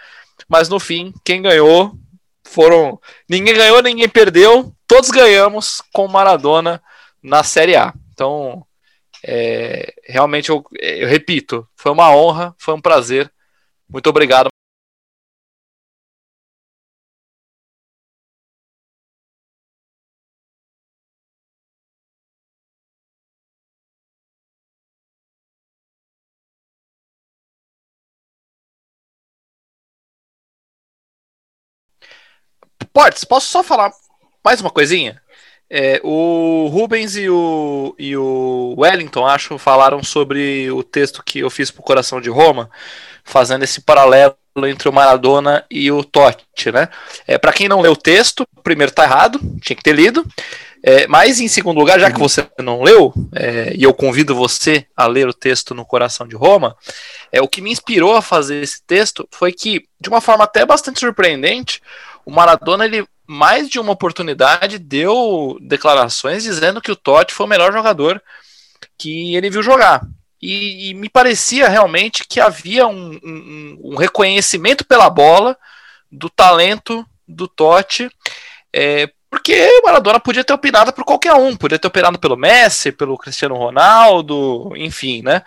[0.48, 1.92] mas no fim, quem ganhou
[2.44, 3.00] foram.
[3.28, 4.74] Ninguém ganhou, ninguém perdeu.
[4.86, 6.82] Todos ganhamos com Maradona
[7.22, 7.92] na Série A.
[8.12, 8.64] Então,
[9.22, 13.32] é, realmente, eu, eu repito, foi uma honra, foi um prazer
[13.88, 14.53] muito obrigado.
[32.94, 33.90] Portes, posso só falar
[34.44, 35.20] mais uma coisinha?
[35.68, 41.50] É, o Rubens e o, e o Wellington, acho, falaram sobre o texto que eu
[41.50, 42.70] fiz para o Coração de Roma,
[43.24, 46.88] fazendo esse paralelo entre o Maradona e o Totti, né?
[47.26, 50.24] É, para quem não leu o texto, primeiro tá errado, tinha que ter lido.
[50.86, 54.86] É, mas em segundo lugar, já que você não leu, é, e eu convido você
[54.94, 56.76] a ler o texto no Coração de Roma,
[57.32, 60.64] é o que me inspirou a fazer esse texto foi que, de uma forma até
[60.64, 61.80] bastante surpreendente,
[62.24, 67.48] o Maradona ele mais de uma oportunidade deu declarações dizendo que o Totti foi o
[67.48, 68.22] melhor jogador
[68.98, 70.02] que ele viu jogar.
[70.40, 75.56] E, e me parecia realmente que havia um, um, um, reconhecimento pela bola
[76.12, 78.10] do talento do Totti,
[78.70, 82.92] é, porque o Maradona podia ter opinado por qualquer um, podia ter opinado pelo Messi,
[82.92, 85.42] pelo Cristiano Ronaldo, enfim, né?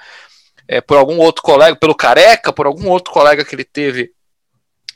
[0.68, 4.12] É, por algum outro colega, pelo Careca, por algum outro colega que ele teve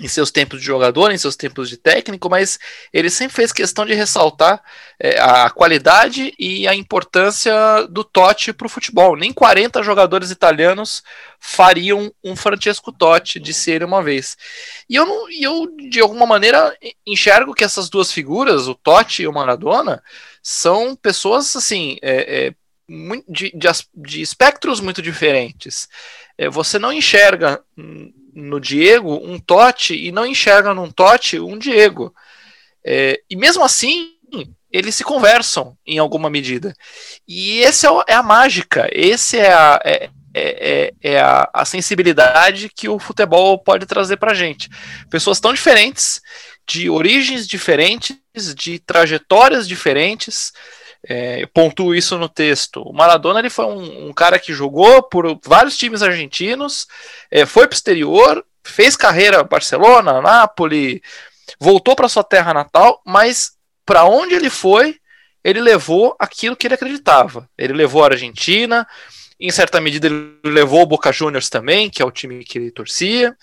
[0.01, 2.59] em seus tempos de jogador, em seus tempos de técnico, mas
[2.91, 4.61] ele sempre fez questão de ressaltar
[4.99, 7.53] é, a qualidade e a importância
[7.87, 9.15] do Totti para o futebol.
[9.15, 11.03] Nem 40 jogadores italianos
[11.39, 14.35] fariam um Francesco Totti, disse ele uma vez.
[14.89, 19.27] E eu, não, eu, de alguma maneira, enxergo que essas duas figuras, o Totti e
[19.27, 20.01] o Maradona,
[20.41, 21.97] são pessoas assim.
[22.01, 22.53] É, é,
[23.29, 25.87] de, de, de espectros muito diferentes.
[26.37, 27.63] É, você não enxerga
[28.33, 32.13] no Diego um Totti e não enxerga num Totti um Diego.
[32.83, 34.15] É, e mesmo assim,
[34.71, 36.73] eles se conversam em alguma medida.
[37.27, 41.65] E esse é, é a mágica, esse é a, é, é, é, é a, a,
[41.65, 44.69] sensibilidade que o futebol pode trazer para gente.
[45.09, 46.21] Pessoas tão diferentes,
[46.65, 48.15] de origens diferentes,
[48.55, 50.53] de trajetórias diferentes,
[51.07, 52.81] é, eu pontuo isso no texto.
[52.81, 56.87] O Maradona ele foi um, um cara que jogou por vários times argentinos,
[57.29, 61.01] é, foi para o exterior, fez carreira Barcelona, Nápoles,
[61.59, 63.53] voltou para sua terra natal, mas
[63.85, 64.97] para onde ele foi,
[65.43, 67.49] ele levou aquilo que ele acreditava.
[67.57, 68.87] Ele levou a Argentina,
[69.39, 72.71] em certa medida ele levou o Boca Juniors também, que é o time que ele
[72.71, 73.35] torcia.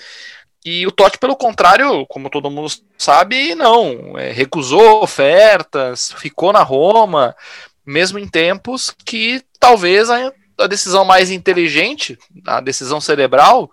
[0.64, 4.18] E o Totti, pelo contrário, como todo mundo sabe, não.
[4.18, 7.35] É, recusou ofertas, ficou na Roma,
[7.87, 13.71] mesmo em tempos que talvez a, a decisão mais inteligente, a decisão cerebral,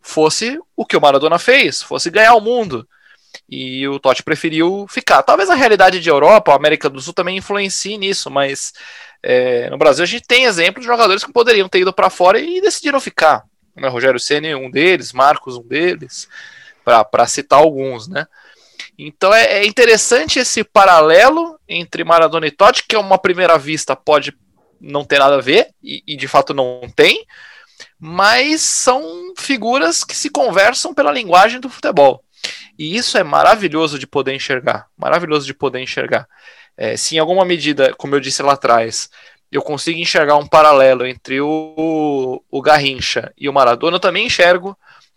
[0.00, 2.86] fosse o que o Maradona fez, fosse ganhar o mundo.
[3.48, 5.22] E o Totti preferiu ficar.
[5.22, 8.72] Talvez a realidade de Europa, a América do Sul também influencie nisso, mas
[9.22, 12.38] é, no Brasil a gente tem exemplos de jogadores que poderiam ter ido para fora
[12.38, 13.47] e decidiram ficar
[13.80, 13.88] né?
[13.88, 16.28] Rogério Ceni um deles, Marcos um deles,
[16.84, 18.26] para citar alguns, né?
[18.98, 23.94] Então é, é, interessante esse paralelo entre Maradona e Totti, que a uma primeira vista
[23.94, 24.36] pode
[24.80, 27.24] não ter nada a ver, e, e, de fato não tem,
[27.98, 32.22] mas são figuras que se conversam pela linguagem do futebol.
[32.78, 36.28] E isso é maravilhoso de poder enxergar, maravilhoso de poder enxergar.
[36.76, 39.10] É, se em alguma medida, como eu disse lá atrás,
[39.50, 44.76] eu consigo enxergar um paralelo entre o, o Garrincha e o Maradona, eu também enxergo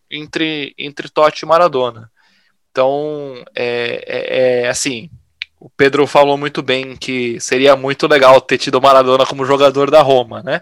[0.09, 2.09] entre, entre Totti e Maradona.
[2.71, 5.09] Então, é, é, é, assim,
[5.59, 9.91] o Pedro falou muito bem que seria muito legal ter tido o Maradona como jogador
[9.91, 10.61] da Roma, né?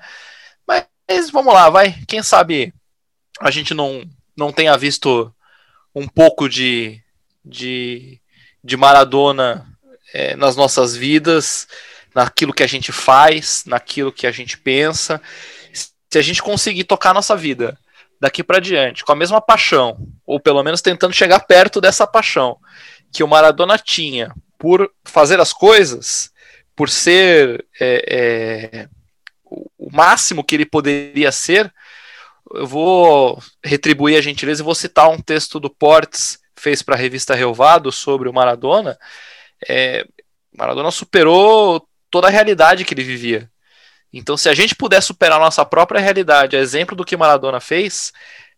[0.68, 1.96] Mas vamos lá, vai.
[2.08, 2.74] Quem sabe
[3.40, 4.04] a gente não,
[4.36, 5.34] não tenha visto
[5.94, 7.02] um pouco de,
[7.46, 8.20] de,
[8.64, 9.66] de Maradona
[10.14, 11.68] é, nas nossas vidas
[12.14, 15.22] naquilo que a gente faz, naquilo que a gente pensa.
[15.74, 17.78] Se a gente conseguir tocar nossa vida
[18.20, 22.58] daqui para diante com a mesma paixão, ou pelo menos tentando chegar perto dessa paixão
[23.12, 26.32] que o Maradona tinha por fazer as coisas,
[26.76, 28.90] por ser é, é,
[29.78, 31.74] o máximo que ele poderia ser,
[32.54, 36.98] eu vou retribuir a gentileza e vou citar um texto do Portes, fez para a
[36.98, 38.98] revista Relvado sobre o Maradona.
[39.68, 40.06] É,
[40.56, 43.50] Maradona superou toda a realidade que ele vivia.
[44.12, 47.60] Então, se a gente puder superar a nossa própria realidade, a exemplo do que Maradona
[47.60, 48.12] fez,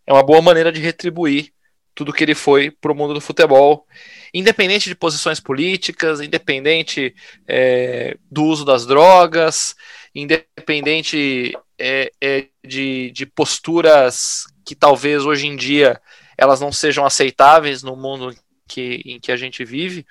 [0.06, 1.52] é uma boa maneira de retribuir
[1.94, 3.86] tudo que ele foi para o mundo do futebol,
[4.32, 7.14] independente de posições políticas, independente
[7.46, 9.74] é, do uso das drogas,
[10.14, 16.00] independente é, é, de, de posturas que talvez hoje em dia
[16.38, 18.34] elas não sejam aceitáveis no mundo
[18.66, 20.06] que, em que a gente vive.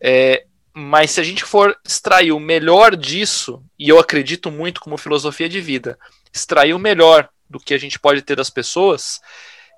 [0.00, 0.44] É,
[0.74, 5.48] mas se a gente for extrair o melhor disso, e eu acredito muito como filosofia
[5.48, 5.96] de vida,
[6.32, 9.20] extrair o melhor do que a gente pode ter das pessoas,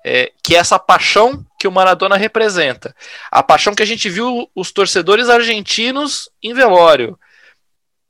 [0.03, 2.95] é, que é essa paixão que o Maradona representa.
[3.31, 7.19] A paixão que a gente viu os torcedores argentinos em velório.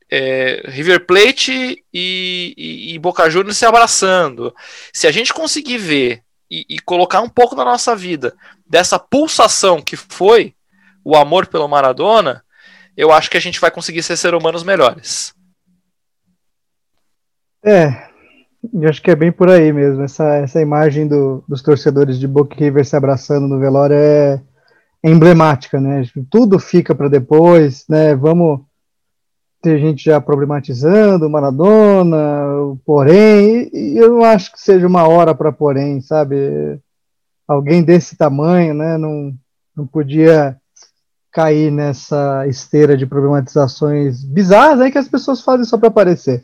[0.10, 4.56] É, River Plate e, e, e, Boca Juniors se abraçando.
[4.94, 8.34] Se a gente conseguir ver e, e colocar um pouco na nossa vida
[8.66, 10.56] dessa pulsação que foi
[11.04, 12.46] o amor pelo Maradona,
[12.98, 15.34] eu acho que a gente vai conseguir ser seres humanos melhores.
[17.64, 18.08] É,
[18.74, 20.02] eu acho que é bem por aí mesmo.
[20.02, 24.42] Essa, essa imagem do, dos torcedores de Boca River se abraçando no velório é,
[25.04, 26.04] é emblemática, né?
[26.30, 28.16] Tudo fica para depois, né?
[28.16, 28.62] Vamos
[29.62, 32.18] ter gente já problematizando Maradona,
[32.86, 36.80] porém, e eu não acho que seja uma hora para porém, sabe?
[37.48, 38.98] Alguém desse tamanho, né?
[38.98, 39.34] Não,
[39.76, 40.58] não podia
[41.38, 46.44] cair nessa esteira de problematizações bizarras aí que as pessoas fazem só para aparecer.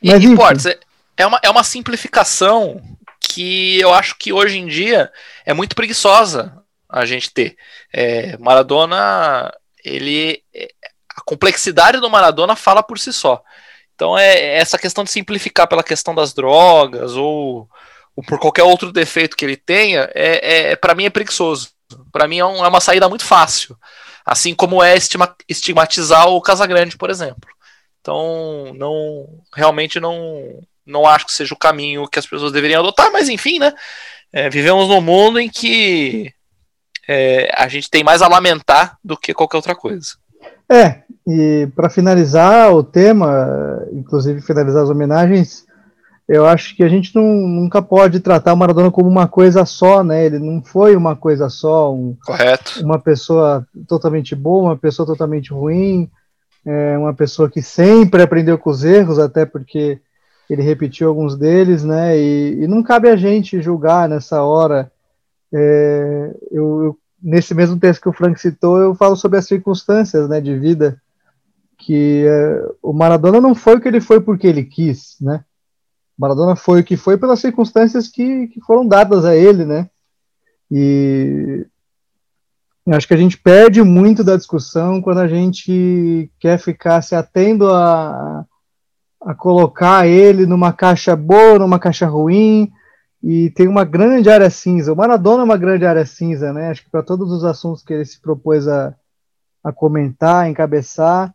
[0.00, 0.78] Mas, e, Portes, é,
[1.16, 2.80] é uma, é uma simplificação
[3.18, 5.10] que eu acho que hoje em dia
[5.44, 6.56] é muito preguiçosa
[6.88, 7.56] a gente ter.
[7.92, 9.52] É, Maradona,
[9.84, 10.40] ele.
[11.16, 13.42] A complexidade do Maradona fala por si só.
[13.96, 17.68] Então é essa questão de simplificar pela questão das drogas ou,
[18.14, 21.74] ou por qualquer outro defeito que ele tenha, é, é para mim é preguiçoso.
[22.12, 23.76] Para mim é, um, é, uma saída muito fácil.
[24.24, 24.94] Assim como é
[25.48, 27.48] estigmatizar o Casagrande, por exemplo.
[28.00, 33.10] Então, não realmente não, não acho que seja o caminho que as pessoas deveriam adotar,
[33.12, 33.72] mas enfim, né?
[34.32, 36.32] É, vivemos num mundo em que
[37.08, 40.14] é, a gente tem mais a lamentar do que qualquer outra coisa.
[40.70, 45.65] É, e para finalizar o tema, inclusive finalizar as homenagens,
[46.28, 50.02] eu acho que a gente não, nunca pode tratar o Maradona como uma coisa só,
[50.02, 50.26] né?
[50.26, 52.84] Ele não foi uma coisa só, um, Correto.
[52.84, 56.10] uma pessoa totalmente boa, uma pessoa totalmente ruim,
[56.64, 60.00] é, uma pessoa que sempre aprendeu com os erros, até porque
[60.50, 62.18] ele repetiu alguns deles, né?
[62.18, 64.90] E, e não cabe a gente julgar nessa hora.
[65.54, 70.28] É, eu, eu, nesse mesmo texto que o Frank citou, eu falo sobre as circunstâncias,
[70.28, 71.00] né, de vida
[71.78, 75.44] que é, o Maradona não foi o que ele foi porque ele quis, né?
[76.18, 79.88] Maradona foi o que foi pelas circunstâncias que, que foram dadas a ele, né?
[80.70, 81.66] E
[82.88, 87.68] acho que a gente perde muito da discussão quando a gente quer ficar se atendo
[87.68, 88.44] a,
[89.20, 92.70] a colocar ele numa caixa boa, numa caixa ruim,
[93.22, 94.92] e tem uma grande área cinza.
[94.92, 96.70] O Maradona é uma grande área cinza, né?
[96.70, 98.94] Acho que para todos os assuntos que ele se propôs a,
[99.64, 101.34] a comentar, encabeçar,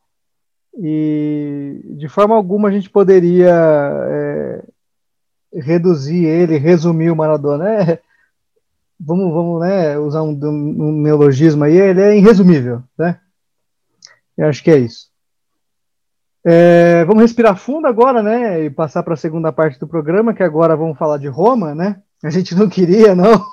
[0.78, 4.51] e de forma alguma a gente poderia é,
[5.54, 7.70] reduzir ele, resumir o Maradona.
[7.70, 7.99] É,
[8.99, 13.20] vamos, vamos né, usar um, um, neologismo aí, ele é irresumível, né?
[14.38, 15.10] Eu acho que é isso.
[16.43, 20.41] É, vamos respirar fundo agora, né, e passar para a segunda parte do programa, que
[20.41, 22.02] agora vamos falar de Roma, né?
[22.24, 23.43] A gente não queria, não,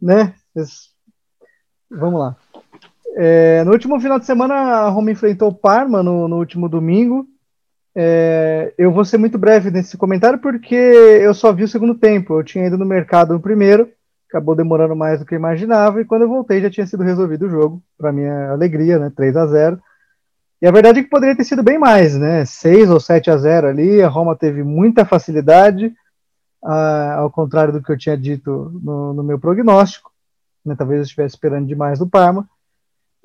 [0.00, 0.34] né?
[1.90, 2.36] Vamos lá.
[3.18, 7.26] É, no último final de semana, a Roma enfrentou o Parma no, no último domingo.
[7.98, 12.38] É, eu vou ser muito breve nesse comentário porque eu só vi o segundo tempo.
[12.38, 13.90] Eu tinha ido no mercado no primeiro,
[14.28, 17.46] acabou demorando mais do que eu imaginava, e quando eu voltei já tinha sido resolvido
[17.46, 19.10] o jogo, para minha alegria, né?
[19.16, 19.80] 3 a 0
[20.60, 22.44] E a verdade é que poderia ter sido bem mais, né?
[22.44, 25.94] 6 ou 7 a 0 ali, a Roma teve muita facilidade,
[26.62, 30.12] ah, ao contrário do que eu tinha dito no, no meu prognóstico.
[30.64, 30.74] Né?
[30.76, 32.46] Talvez eu estivesse esperando demais do Parma.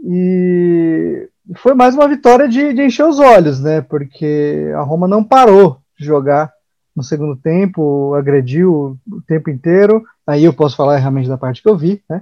[0.04, 3.82] E foi mais uma vitória de, de, encher os olhos, né?
[3.82, 6.52] Porque a Roma não parou de jogar
[6.95, 10.04] no segundo tempo, agrediu o tempo inteiro.
[10.26, 12.22] Aí eu posso falar realmente da parte que eu vi, né?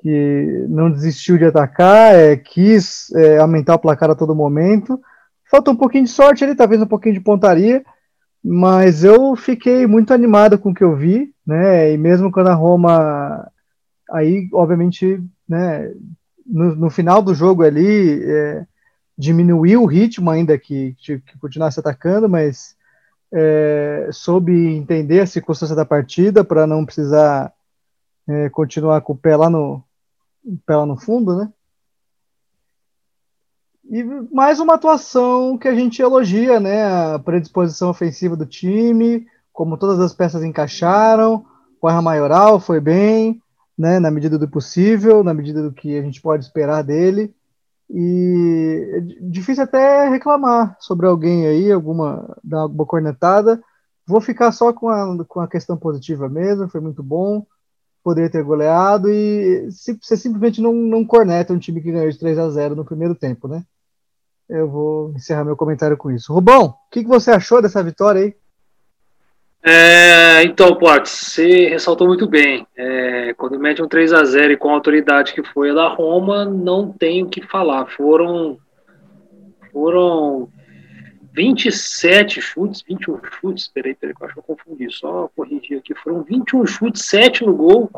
[0.00, 5.00] Que não desistiu de atacar, é, quis é, aumentar o placar a todo momento.
[5.50, 7.84] Faltou um pouquinho de sorte ali, talvez um pouquinho de pontaria,
[8.42, 11.92] mas eu fiquei muito animado com o que eu vi, né?
[11.92, 13.48] E mesmo quando a Roma,
[14.10, 15.92] aí obviamente, né?
[16.46, 18.66] No, no final do jogo ali é,
[19.16, 22.76] diminuiu o ritmo ainda que, que, que continuasse atacando, mas
[23.32, 27.52] é, soube entender a circunstância da partida para não precisar
[28.28, 29.82] é, continuar com o pé lá no
[30.66, 31.52] pé lá no fundo, né?
[33.90, 36.84] E mais uma atuação que a gente elogia, né?
[36.84, 41.44] A predisposição ofensiva do time, como todas as peças encaixaram,
[41.80, 43.41] o Arra Maioral foi bem,
[43.82, 47.34] né, na medida do possível, na medida do que a gente pode esperar dele.
[47.90, 53.60] E é difícil até reclamar sobre alguém aí, alguma, dar alguma cornetada.
[54.06, 57.44] Vou ficar só com a, com a questão positiva mesmo, foi muito bom.
[58.04, 62.18] Poderia ter goleado e se, você simplesmente não, não corneta um time que ganhou de
[62.18, 63.64] 3 a 0 no primeiro tempo, né?
[64.48, 66.32] Eu vou encerrar meu comentário com isso.
[66.32, 68.36] Rubão, o que, que você achou dessa vitória aí?
[69.64, 72.66] É, então, Potts, você ressaltou muito bem.
[72.76, 75.88] É, quando mete um 3 a 0 e com a autoridade que foi a da
[75.88, 77.86] Roma, não tem o que falar.
[77.86, 78.58] Foram,
[79.72, 80.48] foram
[81.32, 83.68] 27 chutes, 21 chutes.
[83.68, 84.90] Peraí, peraí, eu acho que eu confundi.
[84.90, 85.94] Só corrigir aqui.
[85.94, 87.88] Foram 21 chutes, 7 no gol,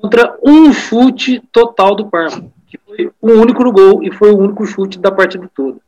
[0.00, 4.64] contra um chute total do Parma, que foi um único gol e foi o único
[4.66, 5.78] chute da partida toda.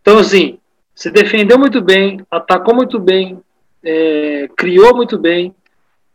[0.00, 0.58] Então, assim,
[0.94, 3.42] se defendeu muito bem, atacou muito bem,
[3.84, 5.54] é, criou muito bem,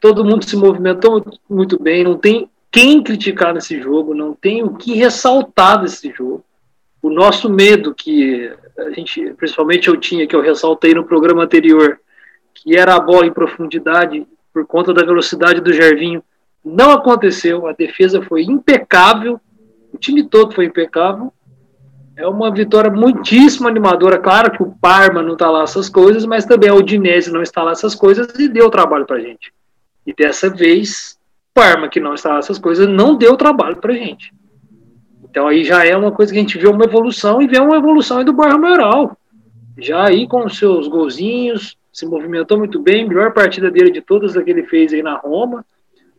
[0.02, 4.76] todo mundo se movimentou muito bem, não tem quem criticar nesse jogo, não tem o
[4.76, 6.44] que ressaltar desse jogo.
[7.02, 12.00] O nosso medo que a gente, principalmente eu tinha, que eu ressaltei no programa anterior,
[12.54, 16.24] que era a bola em profundidade por conta da velocidade do Gervinho,
[16.64, 17.68] não aconteceu.
[17.68, 19.40] A defesa foi impecável,
[19.94, 21.32] o time todo foi impecável.
[22.20, 24.20] É uma vitória muitíssimo animadora.
[24.20, 27.64] Claro que o Parma não está lá essas coisas, mas também a Udinese não está
[27.64, 29.54] lá essas coisas e deu trabalho para gente.
[30.06, 31.18] E dessa vez,
[31.50, 34.34] o Parma, que não está lá essas coisas, não deu trabalho para gente.
[35.24, 37.78] Então aí já é uma coisa que a gente vê uma evolução e vê uma
[37.78, 39.18] evolução do Borja Maioral.
[39.78, 44.34] Já aí com os seus golzinhos, se movimentou muito bem, melhor partida dele de todas
[44.34, 45.66] que ele fez aí na Roma,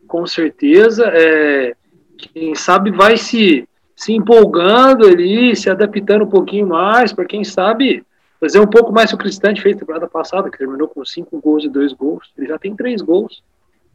[0.07, 1.11] com certeza.
[1.13, 1.75] É,
[2.17, 3.69] quem sabe vai se,
[4.01, 8.03] se empolgando ali, se adaptando um pouquinho mais, para quem sabe
[8.39, 11.39] fazer um pouco mais o que o Cristante fez temporada passada, que terminou com cinco
[11.39, 12.31] gols e dois gols.
[12.35, 13.43] Ele já tem três gols.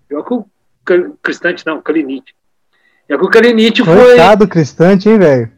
[0.09, 0.47] Pior que o
[1.21, 2.33] Cristante, não, o Kalinic.
[3.09, 3.97] É que o Kalinic foi.
[3.97, 5.51] Coitado Cristante, hein, velho?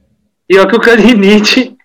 [0.50, 1.76] É que o Kalinic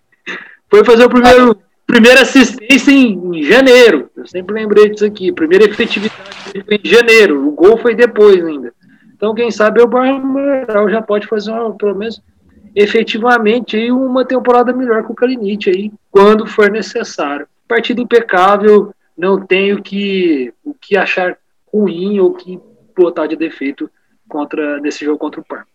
[0.70, 4.10] foi fazer o primeiro, primeira assistência em, janeiro.
[4.16, 5.34] Eu sempre lembrei disso aqui.
[5.34, 7.46] Primeira efetividade foi em janeiro.
[7.46, 8.74] O gol foi depois ainda.
[9.14, 12.22] Então, quem sabe o Barral já pode fazer, uma, pelo menos,
[12.76, 17.48] efetivamente, aí, uma temporada melhor com o Kalinic aí, quando for necessário.
[17.68, 21.38] Partida impecável, não tenho que, o que achar
[21.72, 22.60] ruim ou que
[22.96, 23.90] botar de defeito
[24.28, 25.68] contra nesse jogo contra o Parma.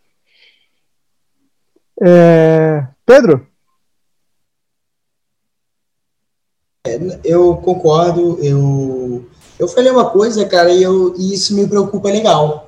[2.00, 3.46] É, Pedro?
[6.86, 9.28] É, eu concordo, eu,
[9.58, 12.67] eu falei uma coisa, cara, e, eu, e isso me preocupa legal.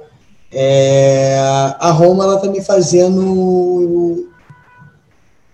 [0.53, 1.39] É,
[1.79, 4.29] a Roma, ela tá me fazendo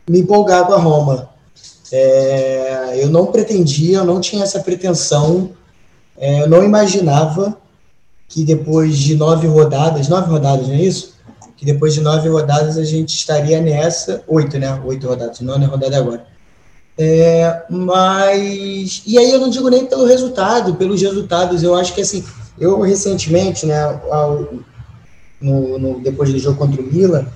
[0.09, 1.29] me empolgar com a Roma.
[1.93, 5.51] É, eu não pretendia, eu não tinha essa pretensão,
[6.17, 7.57] é, eu não imaginava
[8.29, 11.15] que depois de nove rodadas, nove rodadas, não é isso?
[11.57, 14.81] Que depois de nove rodadas a gente estaria nessa, oito, né?
[14.85, 16.27] Oito rodadas, nona rodada agora.
[16.99, 22.01] É, mas, e aí eu não digo nem pelo resultado, pelos resultados, eu acho que
[22.01, 22.25] assim,
[22.59, 24.01] eu recentemente, né,
[25.47, 27.27] no, no, depois do jogo contra o Milan,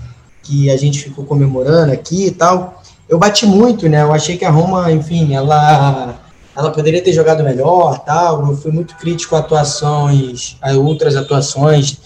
[0.43, 4.45] que a gente ficou comemorando aqui e tal, eu bati muito, né, eu achei que
[4.45, 6.19] a Roma, enfim, ela
[6.57, 8.47] ela poderia ter jogado melhor, tal.
[8.47, 11.99] Eu fui muito crítico a atuações, a outras atuações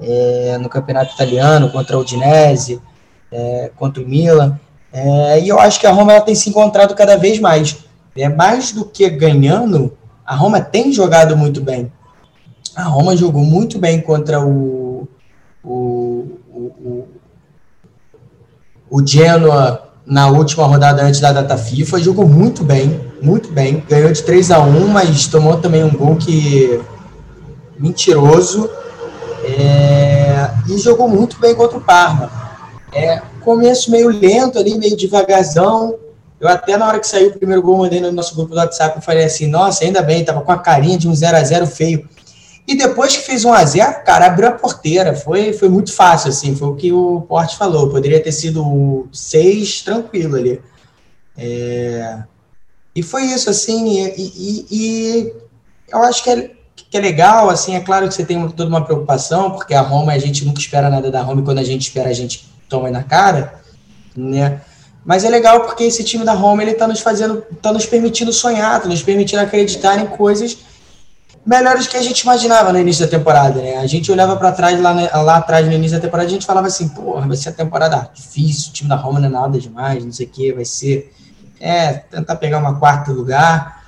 [0.00, 2.80] é, no campeonato italiano contra o Udinese,
[3.30, 4.58] é, contra o Milan.
[4.92, 7.76] É, e eu acho que a Roma ela tem se encontrado cada vez mais.
[8.16, 11.90] É mais do que ganhando, a Roma tem jogado muito bem.
[12.74, 14.83] A Roma jogou muito bem contra o
[15.64, 17.08] o, o,
[18.90, 23.82] o, Genoa na última rodada antes da data FIFA, jogou muito bem, muito bem.
[23.88, 26.80] Ganhou de 3 a 1 mas tomou também um gol que
[27.78, 28.68] mentiroso.
[29.42, 32.30] É, e jogou muito bem contra o Parma.
[32.92, 35.96] É, começo meio lento ali, meio devagarzão.
[36.40, 38.96] Eu até na hora que saiu o primeiro gol, mandei no nosso grupo do WhatsApp,
[38.96, 41.66] eu falei assim, nossa, ainda bem, tava com a carinha de um 0 a 0
[41.66, 42.08] feio.
[42.66, 45.14] E depois que fez um a 0 cara, abriu a porteira.
[45.14, 46.56] Foi, foi muito fácil, assim.
[46.56, 47.90] Foi o que o Porte falou.
[47.90, 50.60] Poderia ter sido seis tranquilo ali.
[51.36, 52.22] É...
[52.96, 53.98] E foi isso, assim.
[53.98, 55.34] E, e, e,
[55.88, 56.50] eu acho que é,
[56.90, 57.76] que é legal, assim.
[57.76, 60.88] É claro que você tem toda uma preocupação, porque a Roma, a gente nunca espera
[60.88, 61.42] nada da Roma.
[61.42, 63.60] E quando a gente espera, a gente toma na cara,
[64.16, 64.62] né?
[65.04, 68.32] Mas é legal porque esse time da Roma, ele tá nos fazendo, tá nos permitindo
[68.32, 70.56] sonhar, tá nos permitindo acreditar em coisas
[71.44, 73.76] melhores que a gente imaginava no início da temporada, né?
[73.76, 74.92] A gente olhava para trás, lá,
[75.22, 78.10] lá atrás, no início da temporada, a gente falava assim, porra, vai ser a temporada
[78.14, 81.12] difícil, o time da Roma não é nada demais, não sei o que, vai ser,
[81.60, 83.84] é, tentar pegar uma quarta lugar.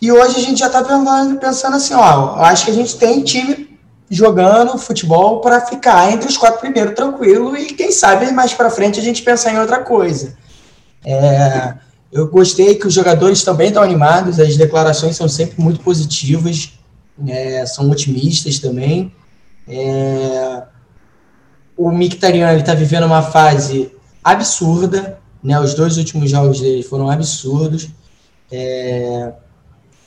[0.00, 3.22] E hoje a gente já tá pensando, pensando assim, ó, acho que a gente tem
[3.22, 3.78] time
[4.10, 9.00] jogando futebol para ficar entre os quatro primeiros tranquilo e quem sabe mais para frente
[9.00, 10.36] a gente pensar em outra coisa.
[11.04, 11.74] É,
[12.10, 16.72] eu gostei que os jogadores também estão animados, as declarações são sempre muito positivas,
[17.26, 19.12] é, são otimistas também.
[19.66, 20.62] É,
[21.76, 23.92] o Mkhitaryan está vivendo uma fase
[24.24, 25.60] absurda, né?
[25.60, 27.88] Os dois últimos jogos dele foram absurdos.
[28.50, 29.32] É,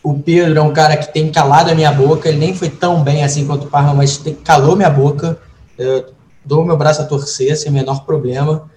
[0.03, 3.03] o Pedro é um cara que tem calado a minha boca, ele nem foi tão
[3.03, 5.37] bem assim quanto o Parma, mas calou minha boca.
[5.77, 6.11] Eu
[6.43, 8.69] dou meu braço a torcer sem o menor problema.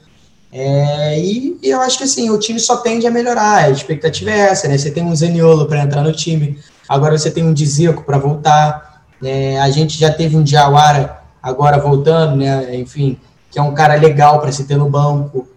[0.57, 3.65] É, e, e, eu acho que assim, o time só tende a melhorar.
[3.65, 4.79] A expectativa é essa, né?
[4.79, 9.03] Você tem um Zaniolo para entrar no time, agora você tem um Dizico para voltar.
[9.21, 12.77] É, a gente já teve um Diawara agora voltando, né?
[12.77, 13.19] Enfim,
[13.51, 15.49] que é um cara legal para se ter no banco.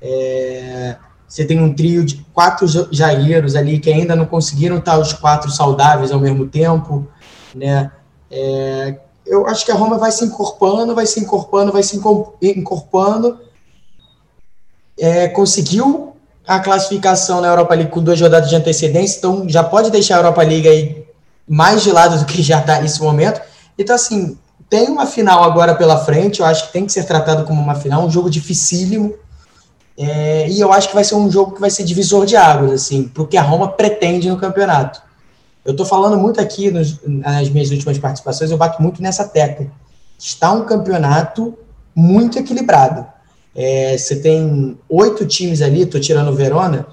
[0.00, 0.94] É,
[1.26, 5.50] você tem um trio de quatro zagueiros ali que ainda não conseguiram estar os quatro
[5.50, 7.08] saudáveis ao mesmo tempo,
[7.52, 7.90] né?
[8.30, 12.00] É, eu acho que a Roma vai se incorporando, vai se incorporando, vai se
[12.40, 13.40] incorporando.
[14.98, 16.14] É, conseguiu
[16.46, 20.18] a classificação na Europa League com duas rodadas de antecedência, então já pode deixar a
[20.18, 21.04] Europa League aí
[21.48, 23.40] mais de lado do que já está nesse momento.
[23.78, 24.38] Então, assim,
[24.68, 27.74] tem uma final agora pela frente, eu acho que tem que ser tratado como uma
[27.74, 29.14] final, um jogo dificílimo.
[29.96, 32.72] É, e eu acho que vai ser um jogo que vai ser divisor de águas,
[32.72, 35.00] assim, para o que a Roma pretende no campeonato.
[35.64, 39.66] Eu estou falando muito aqui nos, nas minhas últimas participações, eu bato muito nessa tecla.
[40.18, 41.56] Está um campeonato
[41.94, 43.06] muito equilibrado.
[43.54, 46.86] É, você tem oito times ali, estou tirando o Verona,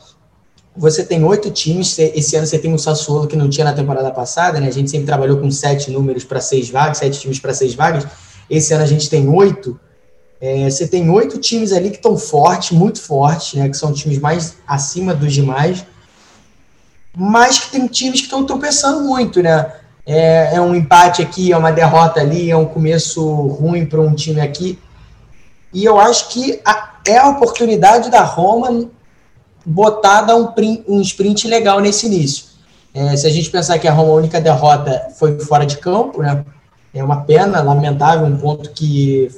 [0.76, 4.12] você tem oito times, esse ano você tem um Sassuolo que não tinha na temporada
[4.12, 4.68] passada, né?
[4.68, 8.08] A gente sempre trabalhou com sete números para seis vagas, sete times para seis vagas.
[8.50, 9.80] Esse ano a gente tem oito.
[10.40, 13.68] É, você tem oito times ali que estão fortes, muito fortes, né?
[13.68, 15.86] Que são times mais acima dos demais
[17.16, 19.72] mas que tem times que estão tropeçando muito, né?
[20.06, 24.14] É, é, um empate aqui, é uma derrota ali, é um começo ruim para um
[24.16, 24.80] time aqui.
[25.74, 28.90] E eu acho que a, é a oportunidade da Roma
[29.66, 30.54] botar um,
[30.88, 32.46] um sprint legal nesse início.
[32.94, 36.22] É, se a gente pensar que a Roma, a única derrota foi fora de campo,
[36.22, 36.46] né?
[36.94, 39.30] É uma pena, lamentável, um ponto que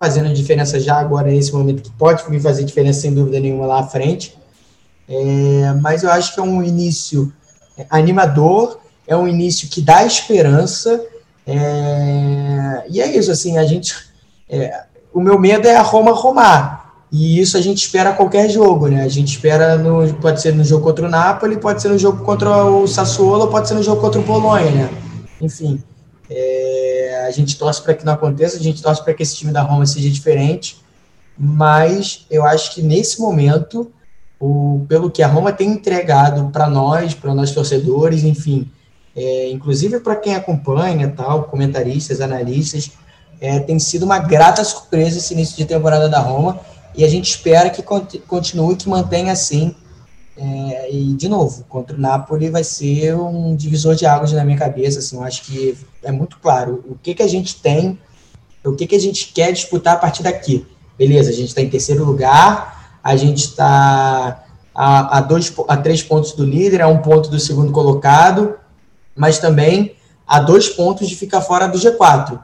[0.00, 3.80] fazendo diferença já agora nesse momento, que pode vir fazer diferença sem dúvida nenhuma lá
[3.80, 4.36] à frente.
[5.08, 7.32] É, mas eu acho que é um início
[7.88, 11.00] animador, é um início que dá esperança.
[11.46, 13.94] É, e é isso, assim, a gente.
[14.48, 16.86] É, o meu medo é a Roma romar.
[17.10, 19.02] E isso a gente espera qualquer jogo, né?
[19.02, 22.24] A gente espera, no, pode ser no jogo contra o Napoli, pode ser no jogo
[22.24, 24.90] contra o Sassuolo, pode ser no jogo contra o Bolonha, né?
[25.40, 25.82] Enfim,
[26.28, 29.52] é, a gente torce para que não aconteça, a gente torce para que esse time
[29.52, 30.82] da Roma seja diferente,
[31.38, 33.90] mas eu acho que nesse momento
[34.40, 38.70] o, pelo que a Roma tem entregado para nós, para nós torcedores, enfim,
[39.14, 42.90] é, inclusive para quem acompanha, tal, comentaristas, analistas,
[43.40, 46.60] é, tem sido uma grata surpresa esse início de temporada da Roma
[46.96, 49.74] e a gente espera que continue, que mantenha assim.
[50.38, 54.56] É, e, de novo, contra o Napoli vai ser um divisor de águas na minha
[54.56, 54.98] cabeça.
[54.98, 57.98] Assim, eu acho que é muito claro o que, que a gente tem,
[58.64, 60.66] o que, que a gente quer disputar a partir daqui.
[60.98, 66.02] Beleza, a gente está em terceiro lugar, a gente está a, a, dois, a três
[66.02, 68.54] pontos do líder, a um ponto do segundo colocado,
[69.14, 69.94] mas também
[70.26, 72.40] a dois pontos de ficar fora do G4.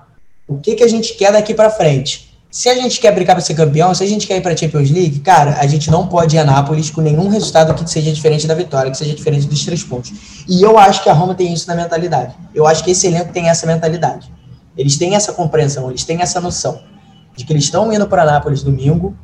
[0.53, 2.32] O que, que a gente quer daqui para frente?
[2.50, 4.57] Se a gente quer brincar para ser campeão, se a gente quer ir para a
[4.57, 8.12] Champions League, cara, a gente não pode ir a Nápoles com nenhum resultado que seja
[8.12, 10.12] diferente da vitória, que seja diferente dos três pontos.
[10.46, 12.34] E eu acho que a Roma tem isso na mentalidade.
[12.55, 14.30] Eu acho que esse elenco tem essa mentalidade.
[14.76, 16.82] Eles têm essa compreensão, eles têm essa noção
[17.34, 19.16] de que eles estão indo para Nápoles domingo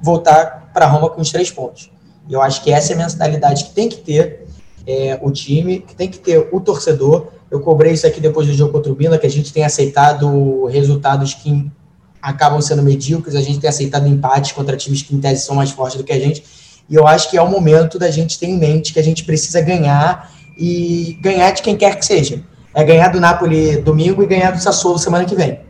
[0.00, 1.90] voltar para Roma com os três pontos.
[2.28, 4.46] E eu acho que essa é a mentalidade que tem que ter
[4.86, 7.28] é, o time, que tem que ter o torcedor.
[7.50, 10.66] Eu cobrei isso aqui depois do jogo contra o Bila, que a gente tem aceitado
[10.66, 11.70] resultados que
[12.20, 15.70] acabam sendo medíocres, a gente tem aceitado empates contra times que em tese são mais
[15.70, 16.44] fortes do que a gente.
[16.88, 19.24] E eu acho que é o momento da gente ter em mente que a gente
[19.24, 22.42] precisa ganhar e ganhar de quem quer que seja.
[22.74, 25.60] É ganhar do Napoli domingo e ganhar do Sassuolo semana que vem.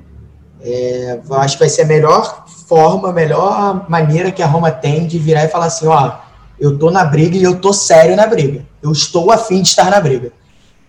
[0.60, 5.06] É, acho que vai ser a melhor forma, a melhor maneira que a Roma tem
[5.06, 6.18] de virar e falar assim, ó,
[6.58, 8.66] eu tô na briga e eu tô sério na briga.
[8.82, 10.32] Eu estou afim de estar na briga.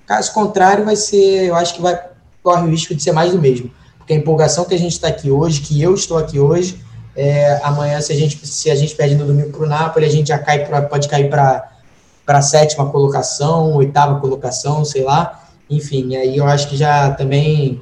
[0.10, 1.96] Caso contrário, vai ser, eu acho que vai
[2.42, 3.70] corre o risco de ser mais do mesmo.
[4.00, 6.84] Porque a empolgação que a gente está aqui hoje, que eu estou aqui hoje,
[7.16, 10.10] é, amanhã se a gente se a gente perde no domingo para o Napoli, a
[10.10, 11.70] gente já cai pra, pode cair para
[12.26, 15.44] para sétima colocação, oitava colocação, sei lá.
[15.70, 17.80] Enfim, aí eu acho que já também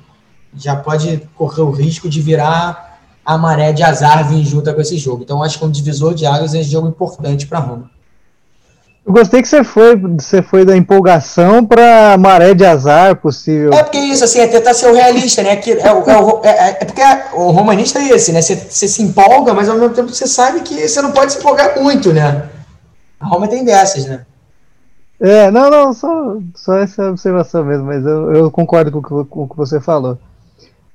[0.54, 4.98] já pode correr o risco de virar a maré de azar vir junto com esse
[4.98, 5.24] jogo.
[5.24, 7.90] Então, acho que é um divisor de águas é um jogo importante para Roma.
[9.08, 13.72] Eu gostei que você foi, você foi da empolgação para maré de azar possível.
[13.72, 15.56] É porque isso, assim, é tentar ser o realista, né?
[15.56, 17.02] Que é, é, é, é, porque
[17.34, 18.42] o romanista é esse, né?
[18.42, 21.40] Você, você, se empolga, mas ao mesmo tempo você sabe que você não pode se
[21.40, 22.50] empolgar muito, né?
[23.18, 24.26] A Roma tem dessas, né?
[25.22, 29.48] É, não, não, só, só essa observação mesmo, mas eu, eu concordo com, com o
[29.48, 30.20] que você falou.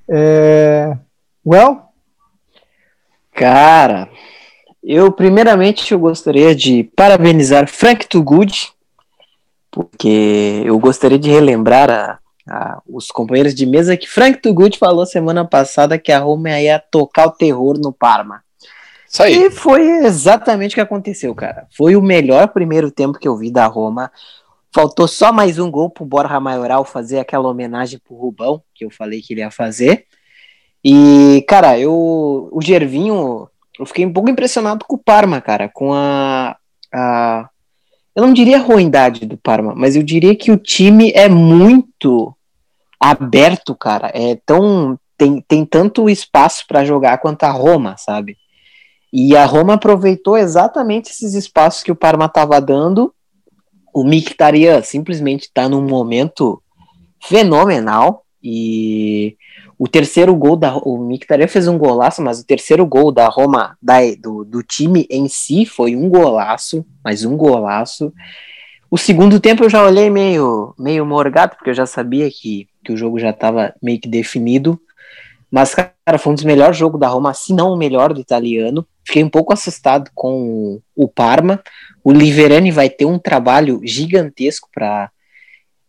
[0.06, 0.94] É,
[1.46, 1.80] well?
[3.34, 4.06] Cara,
[4.82, 8.72] eu primeiramente eu gostaria de parabenizar Frank Tugud,
[9.70, 12.18] porque eu gostaria de relembrar a,
[12.48, 16.78] a, os companheiros de mesa que Frank Tugud falou semana passada que a Roma ia
[16.78, 18.42] tocar o terror no Parma.
[19.08, 19.44] Isso aí.
[19.44, 21.66] E foi exatamente o que aconteceu, cara.
[21.76, 24.10] Foi o melhor primeiro tempo que eu vi da Roma.
[24.74, 28.90] Faltou só mais um gol pro Borja Maioral fazer aquela homenagem pro Rubão, que eu
[28.90, 30.06] falei que ele ia fazer.
[30.82, 31.92] E, cara, eu.
[32.50, 33.48] O Gervinho.
[33.78, 35.68] Eu fiquei um pouco impressionado com o Parma, cara.
[35.68, 36.56] Com a.
[36.92, 37.48] a
[38.14, 42.36] eu não diria ruindade do Parma, mas eu diria que o time é muito
[43.00, 44.10] aberto, cara.
[44.14, 44.98] É tão.
[45.16, 48.36] Tem, tem tanto espaço para jogar quanto a Roma, sabe?
[49.12, 53.14] E a Roma aproveitou exatamente esses espaços que o Parma estava dando.
[53.94, 56.62] O Mkhitaryan simplesmente está num momento
[57.22, 59.36] fenomenal e
[59.82, 63.76] o terceiro gol da o Mkhitaryan fez um golaço, mas o terceiro gol da Roma
[63.82, 68.12] da, do, do time em si foi um golaço, mas um golaço.
[68.88, 72.92] O segundo tempo eu já olhei meio meio morgado porque eu já sabia que, que
[72.92, 74.80] o jogo já estava meio que definido.
[75.50, 78.86] Mas, cara, foi um dos melhores jogos da Roma, se não o melhor do italiano.
[79.04, 81.60] Fiquei um pouco assustado com o Parma.
[82.04, 85.10] O Liverani vai ter um trabalho gigantesco para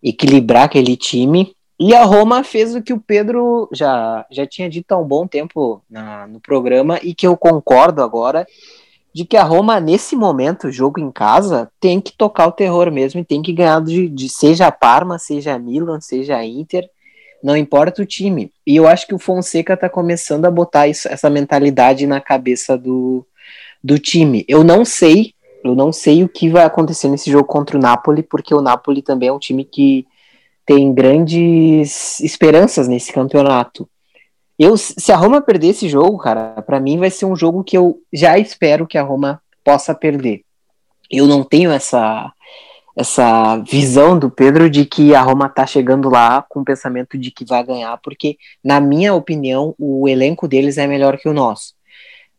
[0.01, 1.55] equilibrar aquele time.
[1.80, 5.28] E a Roma fez o que o Pedro já, já tinha dito há um bom
[5.28, 8.45] tempo na, no programa e que eu concordo agora,
[9.13, 13.19] de que a Roma, nesse momento, jogo em casa, tem que tocar o terror mesmo
[13.19, 16.89] e tem que ganhar de, de seja a Parma, seja a Milan, seja a Inter
[17.43, 18.51] não importa o time.
[18.65, 22.78] E eu acho que o Fonseca tá começando a botar isso, essa mentalidade na cabeça
[22.78, 23.28] do,
[23.84, 24.45] do time.
[24.47, 28.24] Eu não sei, eu não sei o que vai acontecer nesse jogo contra o Napoli,
[28.24, 30.07] porque o Napoli também é um time que
[30.66, 33.89] tem grandes esperanças nesse campeonato.
[34.57, 37.78] Eu, se a Roma perder esse jogo, cara, para mim vai ser um jogo que
[37.78, 40.43] eu já espero que a Roma possa perder.
[41.09, 42.32] Eu não tenho essa
[42.95, 47.32] essa visão do Pedro de que a Roma tá chegando lá com o pensamento de
[47.32, 51.74] que vai ganhar, porque, na minha opinião, o elenco deles é melhor que o nosso.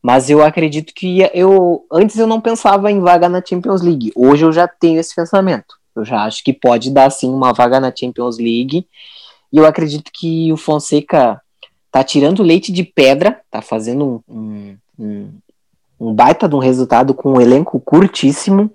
[0.01, 4.13] Mas eu acredito que eu antes eu não pensava em vaga na Champions League.
[4.15, 5.75] Hoje eu já tenho esse pensamento.
[5.97, 8.87] Eu já acho que pode dar sim uma vaga na Champions League.
[9.53, 11.41] E eu acredito que o Fonseca
[11.91, 15.29] tá tirando leite de pedra, tá fazendo um, um,
[16.01, 18.73] um baita de um resultado com um elenco curtíssimo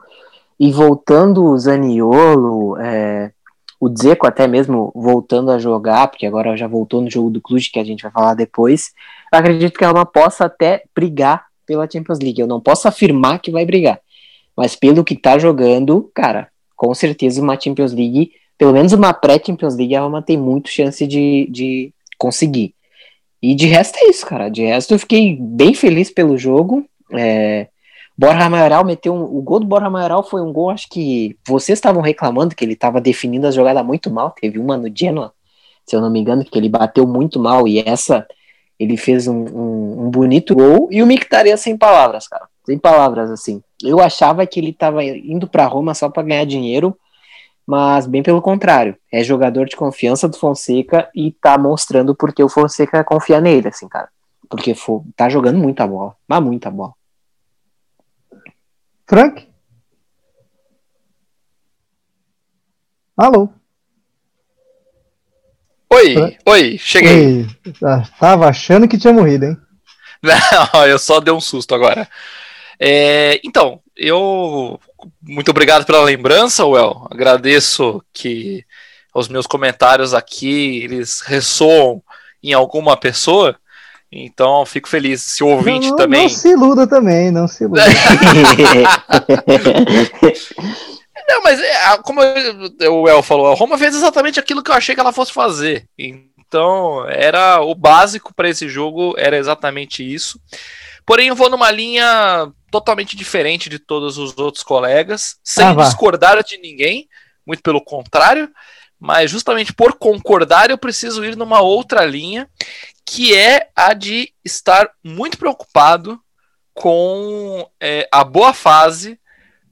[0.60, 3.32] e voltando o Zaniolo, é,
[3.80, 7.70] o Dzeko até mesmo voltando a jogar, porque agora já voltou no jogo do Cluj,
[7.72, 8.94] que a gente vai falar depois,
[9.32, 12.42] eu acredito que ela possa até brigar pela Champions League.
[12.42, 14.02] Eu não posso afirmar que vai brigar,
[14.56, 16.49] mas pelo que tá jogando, cara,
[16.80, 21.06] com certeza uma Champions League, pelo menos uma pré-Champions League, a Roma tem muito chance
[21.06, 22.74] de, de conseguir.
[23.42, 24.48] E de resto é isso, cara.
[24.48, 26.86] De resto eu fiquei bem feliz pelo jogo.
[27.14, 27.68] É,
[28.18, 31.78] Borja Maioral meteu um, o gol do Borja Maioral foi um gol, acho que vocês
[31.78, 34.32] estavam reclamando que ele estava definindo a jogada muito mal.
[34.32, 35.34] Teve uma no Genoa,
[35.86, 38.26] se eu não me engano, que ele bateu muito mal e essa
[38.80, 43.32] ele fez um, um, um bonito gol e o Mictaria sem palavras, cara, sem palavras
[43.32, 43.64] assim.
[43.84, 46.96] Eu achava que ele estava indo para Roma só para ganhar dinheiro,
[47.66, 52.50] mas bem pelo contrário, é jogador de confiança do Fonseca e tá mostrando porque o
[52.50, 54.10] Fonseca confia nele, assim, cara,
[54.48, 54.76] porque
[55.16, 56.94] tá jogando muita bola, mas muita bola.
[59.08, 59.48] Frank?
[63.18, 63.50] Alô?
[65.92, 66.38] Oi, Frank?
[66.46, 67.42] oi, cheguei.
[67.42, 67.48] Oi.
[67.84, 69.58] Ah, tava achando que tinha morrido, hein?
[70.22, 72.08] Não, eu só dei um susto agora.
[72.80, 74.80] É, então, eu.
[75.22, 77.08] Muito obrigado pela lembrança, Well.
[77.12, 78.66] Agradeço que
[79.14, 82.02] os meus comentários aqui eles ressoam
[82.42, 83.56] em alguma pessoa.
[84.12, 85.22] Então, fico feliz.
[85.22, 86.24] Se o ouvinte não, não, também.
[86.24, 87.84] Não se iluda também, não se iluda.
[91.28, 94.96] não, mas é, como o El falou, a Roma fez exatamente aquilo que eu achei
[94.96, 95.86] que ela fosse fazer.
[95.98, 100.40] Então, era o básico para esse jogo, era exatamente isso.
[101.10, 106.44] Porém, eu vou numa linha totalmente diferente de todos os outros colegas, sem ah, discordar
[106.44, 107.10] de ninguém,
[107.44, 108.48] muito pelo contrário,
[109.00, 112.48] mas justamente por concordar eu preciso ir numa outra linha
[113.04, 116.22] que é a de estar muito preocupado
[116.76, 119.20] com é, a boa fase,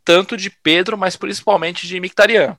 [0.03, 2.57] tanto de Pedro, mas principalmente de Mictarian.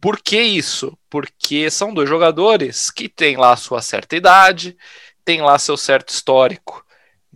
[0.00, 0.96] Por que isso?
[1.10, 4.76] Porque são dois jogadores que têm lá sua certa idade,
[5.24, 6.85] têm lá seu certo histórico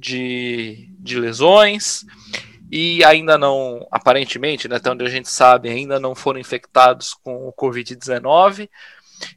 [0.00, 2.04] de, de lesões,
[2.72, 7.48] e ainda não, aparentemente, né, até onde a gente sabe, ainda não foram infectados com
[7.48, 8.68] o Covid-19,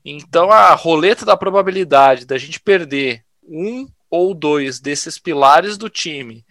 [0.05, 6.45] então a roleta da probabilidade da gente perder um ou dois desses pilares do time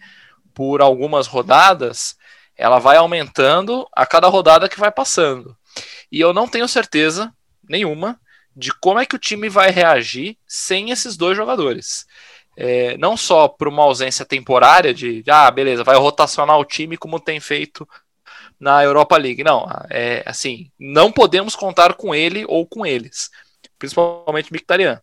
[0.53, 2.15] por algumas rodadas,
[2.55, 5.57] ela vai aumentando a cada rodada que vai passando.
[6.11, 7.33] E eu não tenho certeza
[7.67, 8.19] nenhuma
[8.55, 12.05] de como é que o time vai reagir sem esses dois jogadores.
[12.55, 17.19] É, não só por uma ausência temporária de, ah, beleza, vai rotacionar o time como
[17.19, 17.87] tem feito
[18.59, 19.43] na Europa League.
[19.43, 23.29] Não, é assim, não podemos contar com ele ou com eles,
[23.77, 25.01] principalmente Mictarian.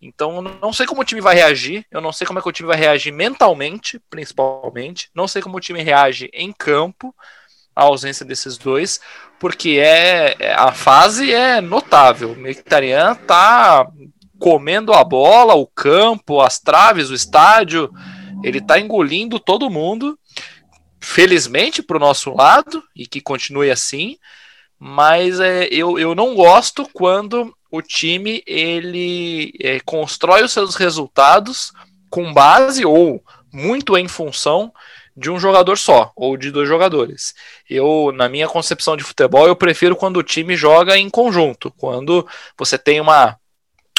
[0.00, 2.52] Então, não sei como o time vai reagir, eu não sei como é que o
[2.52, 7.14] time vai reagir mentalmente, principalmente, não sei como o time reage em campo,
[7.74, 9.00] a ausência desses dois,
[9.38, 12.32] porque é, é a fase é notável.
[12.32, 13.88] O Mkhitaryan tá
[14.38, 17.90] comendo a bola, o campo, as traves, o estádio,
[18.42, 20.18] ele tá engolindo todo mundo.
[21.00, 24.16] Felizmente para o nosso lado e que continue assim,
[24.78, 31.72] mas é, eu, eu não gosto quando o time ele é, constrói os seus resultados
[32.10, 33.22] com base ou
[33.52, 34.72] muito em função
[35.16, 37.34] de um jogador só ou de dois jogadores.
[37.68, 42.26] Eu, na minha concepção de futebol, eu prefiro quando o time joga em conjunto, quando
[42.56, 43.36] você tem uma,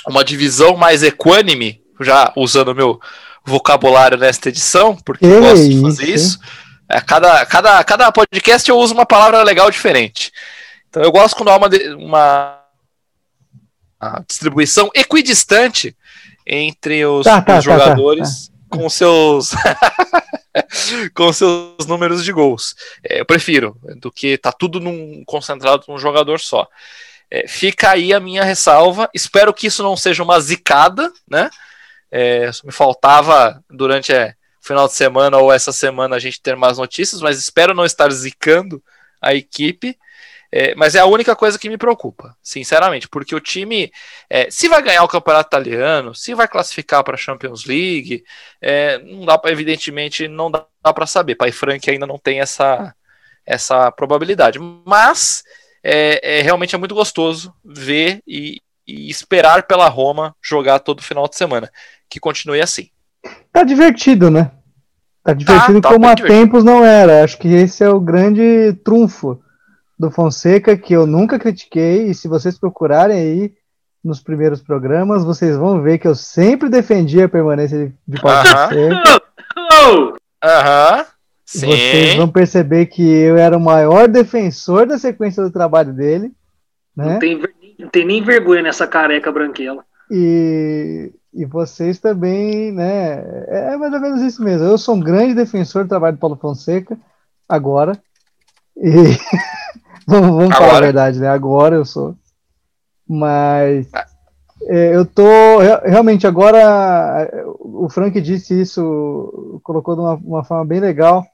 [0.08, 3.00] uma divisão mais equânime, já usando o meu
[3.45, 6.39] vocabulário nesta edição, porque eu gosto de fazer isso.
[6.89, 10.32] É, cada, cada, cada podcast eu uso uma palavra legal diferente.
[10.89, 12.60] Então eu gosto quando há uma, uma
[14.00, 15.95] a distribuição equidistante
[16.47, 19.52] entre os, tá, tá, os tá, tá jogadores tá, com seus
[21.14, 22.76] com seus números de gols.
[23.04, 26.68] É, eu prefiro do que tá tudo num, concentrado num jogador só.
[27.32, 29.09] É, fica aí a minha ressalva.
[29.13, 31.49] Espero que isso não seja uma zicada, né?
[32.11, 36.55] É, me faltava durante é, o final de semana ou essa semana a gente ter
[36.55, 38.82] mais notícias, mas espero não estar zicando
[39.21, 39.97] a equipe.
[40.51, 43.91] É, mas é a única coisa que me preocupa, sinceramente, porque o time,
[44.27, 48.23] é, se vai ganhar o campeonato italiano, se vai classificar para a Champions League,
[48.59, 51.36] é, não dá para, evidentemente, não dá para saber.
[51.36, 52.95] Pai Frank ainda não tem essa,
[53.45, 55.43] essa probabilidade, mas
[55.84, 61.27] é, é realmente é muito gostoso ver e, e esperar pela Roma jogar todo final
[61.27, 61.69] de semana.
[62.09, 62.89] Que continue assim.
[63.51, 64.51] Tá divertido, né?
[65.23, 67.23] Tá divertido tá, tá como há tempos não era.
[67.23, 69.41] Acho que esse é o grande trunfo
[69.99, 73.53] do Fonseca que eu nunca critiquei, e se vocês procurarem aí
[74.01, 79.21] nos primeiros programas, vocês vão ver que eu sempre defendi a permanência de Paulo Fonseca.
[80.41, 81.05] Aham.
[81.58, 86.32] Vocês vão perceber que eu era o maior defensor da sequência do trabalho dele.
[86.95, 87.14] Né?
[87.14, 87.41] Não, tem,
[87.80, 89.84] não tem nem vergonha nessa careca branquela.
[90.12, 93.24] E, e vocês também, né?
[93.47, 94.68] É mais ou menos isso mesmo.
[94.68, 96.95] Eu sou um grande defensor do trabalho do Paulo Fonseca,
[97.47, 98.00] agora.
[98.78, 99.18] E
[100.06, 101.30] vamos, vamos falar a verdade, né?
[101.30, 102.16] Agora eu sou.
[103.08, 103.89] Mas
[104.68, 105.24] é, eu tô
[105.84, 107.28] realmente agora.
[107.60, 111.26] O Frank disse isso, colocou de uma, uma, forma bem legal.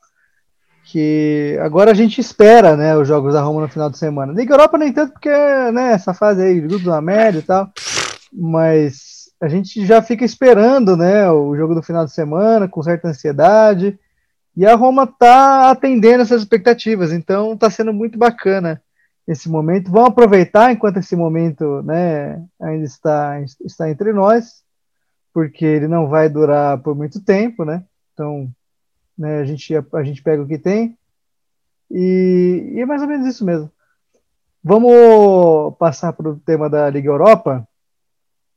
[0.85, 4.33] Que agora a gente espera, né, os jogos da Roma no final de semana.
[4.33, 7.71] Liga Europa nem tanto porque, né, essa fase aí, grupo da média e tal.
[8.31, 13.07] Mas a gente já fica esperando, né, o jogo do final de semana com certa
[13.07, 13.99] ansiedade.
[14.55, 18.81] E a Roma está atendendo essas expectativas, então está sendo muito bacana
[19.27, 19.91] esse momento.
[19.91, 24.63] Vamos aproveitar enquanto esse momento né, ainda está, está entre nós,
[25.33, 27.83] porque ele não vai durar por muito tempo, né?
[28.13, 28.49] Então,
[29.17, 30.97] né, a, gente, a, gente pega o que tem
[31.89, 33.71] e, e, é mais ou menos isso mesmo.
[34.63, 37.67] Vamos passar para o tema da Liga Europa,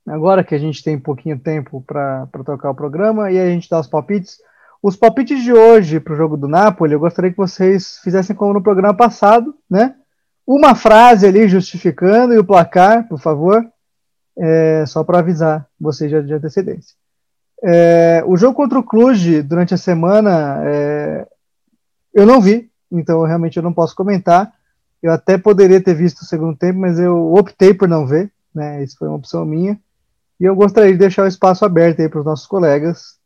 [0.06, 3.68] agora que a gente tem um pouquinho tempo para tocar o programa, e a gente
[3.68, 4.38] dá os palpites.
[4.82, 8.54] Os palpites de hoje para o jogo do Napoli, eu gostaria que vocês fizessem como
[8.54, 9.94] no programa passado, né?
[10.46, 13.62] Uma frase ali justificando e o placar, por favor,
[14.38, 16.94] é, só para avisar vocês de antecedência.
[17.62, 21.26] É, o jogo contra o Cluj durante a semana é,
[22.14, 24.52] eu não vi, então realmente eu não posso comentar.
[25.02, 28.82] Eu até poderia ter visto o segundo tempo, mas eu optei por não ver, né?
[28.82, 29.78] Isso foi uma opção minha.
[30.40, 33.18] E eu gostaria de deixar o espaço aberto aí para os nossos colegas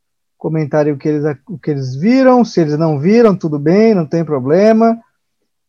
[0.43, 4.05] comentarem o que, eles, o que eles viram, se eles não viram, tudo bem, não
[4.05, 4.99] tem problema.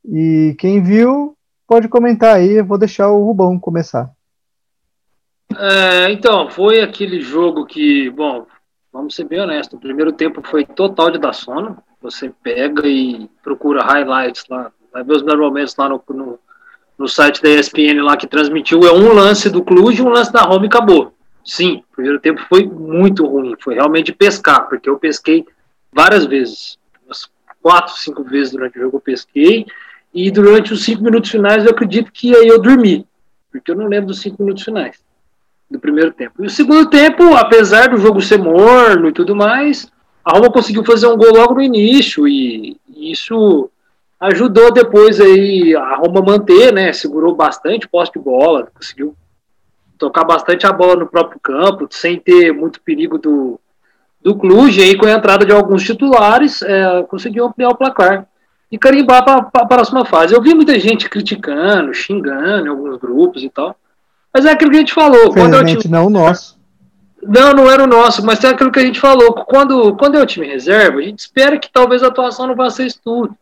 [0.04, 4.10] E quem viu, pode comentar aí, eu vou deixar o Rubão começar.
[5.56, 8.46] É, então, foi aquele jogo que, bom,
[8.94, 11.76] vamos ser bem honestos, o primeiro tempo foi total de dar sono.
[12.00, 16.38] Você pega e procura highlights lá, vai ver os melhores momentos lá no, no,
[16.96, 20.32] no, site da ESPN lá que transmitiu, é um lance do Cluj e um lance
[20.32, 21.12] da Roma e acabou.
[21.44, 25.44] Sim, o primeiro tempo foi muito ruim, foi realmente pescar, porque eu pesquei
[25.92, 27.28] várias vezes, umas
[27.60, 29.66] quatro, cinco vezes durante o jogo eu pesquei,
[30.12, 33.06] e durante os cinco minutos finais eu acredito que aí eu dormi,
[33.50, 35.03] porque eu não lembro dos cinco minutos finais
[35.74, 36.42] do primeiro tempo.
[36.42, 39.90] E o segundo tempo, apesar do jogo ser morno e tudo mais,
[40.24, 43.70] a Roma conseguiu fazer um gol logo no início, e isso
[44.18, 49.14] ajudou depois aí a Roma manter, né, segurou bastante posse de bola, conseguiu
[49.98, 53.60] tocar bastante a bola no próprio campo, sem ter muito perigo do,
[54.22, 58.26] do Cluj, aí com a entrada de alguns titulares, é, conseguiu ampliar o placar
[58.70, 60.34] e carimbar para a próxima fase.
[60.34, 63.76] Eu vi muita gente criticando, xingando em alguns grupos e tal,
[64.34, 65.32] mas é aquilo que a gente falou.
[65.32, 65.84] Quando é o time...
[65.88, 66.58] não o nosso.
[67.22, 69.32] Não, não era o nosso, mas tem aquilo que a gente falou.
[69.32, 72.68] Quando, quando é o time reserva, a gente espera que talvez a atuação não vá
[72.68, 73.34] ser isso tudo.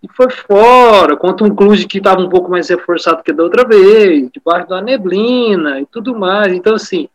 [0.00, 3.66] E foi fora, contra um Clube que estava um pouco mais reforçado que da outra
[3.66, 6.52] vez, debaixo da neblina e tudo mais.
[6.52, 7.08] Então, assim,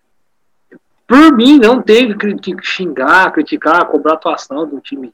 [1.07, 5.13] por mim, não teve que xingar, criticar, cobrar a atuação do time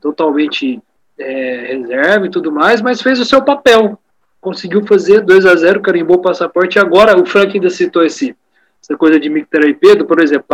[0.00, 0.82] totalmente
[1.16, 3.96] é, reserva e tudo mais, mas fez o seu papel.
[4.40, 6.76] Conseguiu fazer 2 a 0 carimbou o passaporte.
[6.76, 8.34] E agora o Frank ainda citou esse,
[8.82, 10.46] essa coisa de Mictar e Pedro, por exemplo,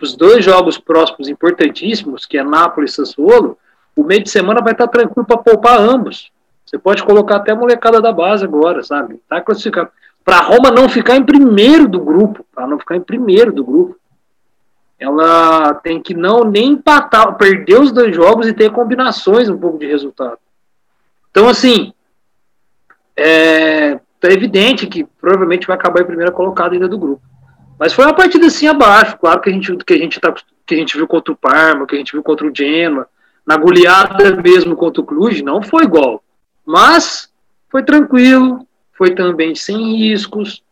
[0.00, 3.58] os dois jogos próximos importantíssimos, que é Nápoles e Sassuolo,
[3.96, 6.30] o meio de semana vai estar tranquilo para poupar ambos.
[6.64, 9.20] Você pode colocar até a molecada da base agora, sabe?
[9.28, 9.90] Tá classificado.
[10.24, 13.96] Para Roma não ficar em primeiro do grupo, para não ficar em primeiro do grupo
[15.02, 19.76] ela tem que não nem empatar, perder os dois jogos e ter combinações um pouco
[19.76, 20.38] de resultado.
[21.30, 21.92] Então, assim,
[23.16, 27.22] é, tá evidente que provavelmente vai acabar em primeira colocada ainda do grupo.
[27.78, 30.32] Mas foi uma partida assim abaixo, claro que a gente que a gente tá,
[30.66, 33.06] que a gente viu contra o Parma, que a gente viu contra o Genoa,
[33.46, 36.22] na goleada mesmo contra o Cluj, não foi igual.
[36.64, 37.30] Mas
[37.70, 40.62] foi tranquilo, foi também sem riscos,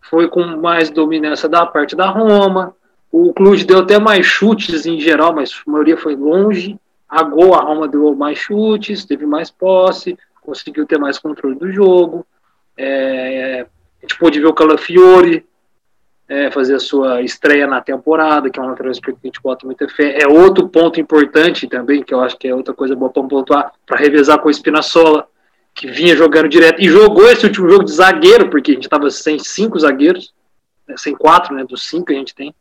[0.00, 2.74] foi com mais dominância da parte da Roma,
[3.10, 6.78] o Cluj deu até mais chutes em geral, mas a maioria foi longe.
[7.08, 10.16] A Gol, a Roma deu mais chutes, teve mais posse,
[10.48, 12.26] conseguiu ter mais controle do jogo.
[12.74, 13.66] É,
[13.98, 15.46] a gente pôde ver o Calafiore
[16.26, 19.66] é, fazer a sua estreia na temporada, que é uma lateral que a gente bota
[19.66, 20.18] muita fé.
[20.22, 23.72] É outro ponto importante também, que eu acho que é outra coisa boa para pontuar,
[23.86, 25.28] para revezar com o Espinasola,
[25.74, 26.80] que vinha jogando direto.
[26.80, 30.32] E jogou esse último jogo de zagueiro, porque a gente estava sem cinco zagueiros,
[30.86, 32.54] né, sem quatro, né, dos cinco que a gente tem.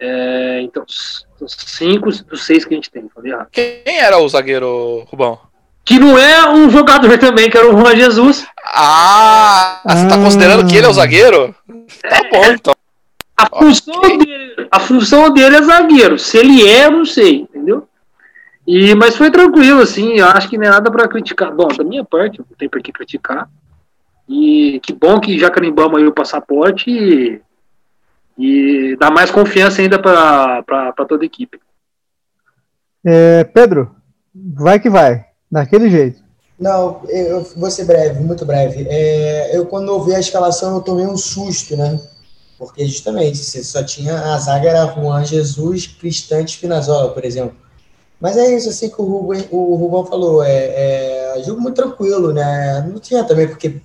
[0.00, 3.32] É, então, cinco dos seis que a gente tem, falei.
[3.50, 5.47] Quem era o zagueiro, Rubão?
[5.88, 8.46] Que não é um jogador também, que era o Juan Jesus.
[8.62, 11.54] Ah, você tá considerando que ele é o zagueiro?
[12.02, 12.74] Tá bom, então.
[13.34, 14.18] A função, okay.
[14.18, 16.18] dele, a função dele é zagueiro.
[16.18, 17.88] Se ele é, eu não sei, entendeu?
[18.66, 21.50] E, mas foi tranquilo, assim, eu acho que não é nada para criticar.
[21.54, 23.48] Bom, da minha parte, não tem por que criticar.
[24.28, 27.40] E que bom que já carimbamos aí o passaporte e
[28.36, 31.58] e dá mais confiança ainda para toda a equipe.
[33.02, 33.96] É, Pedro,
[34.34, 36.22] vai que vai, daquele jeito.
[36.58, 38.86] Não, eu vou ser breve, muito breve.
[38.88, 42.00] É, eu, quando ouvi a escalação, eu tomei um susto, né?
[42.58, 47.56] Porque, justamente, você só tinha a zaga era Juan Jesus, Cristante Spinazzola, por exemplo.
[48.20, 50.42] Mas é isso, assim, que o Rubão, o Rubão falou.
[50.42, 52.84] É, é jogo muito tranquilo, né?
[52.92, 53.80] Não tinha também porque,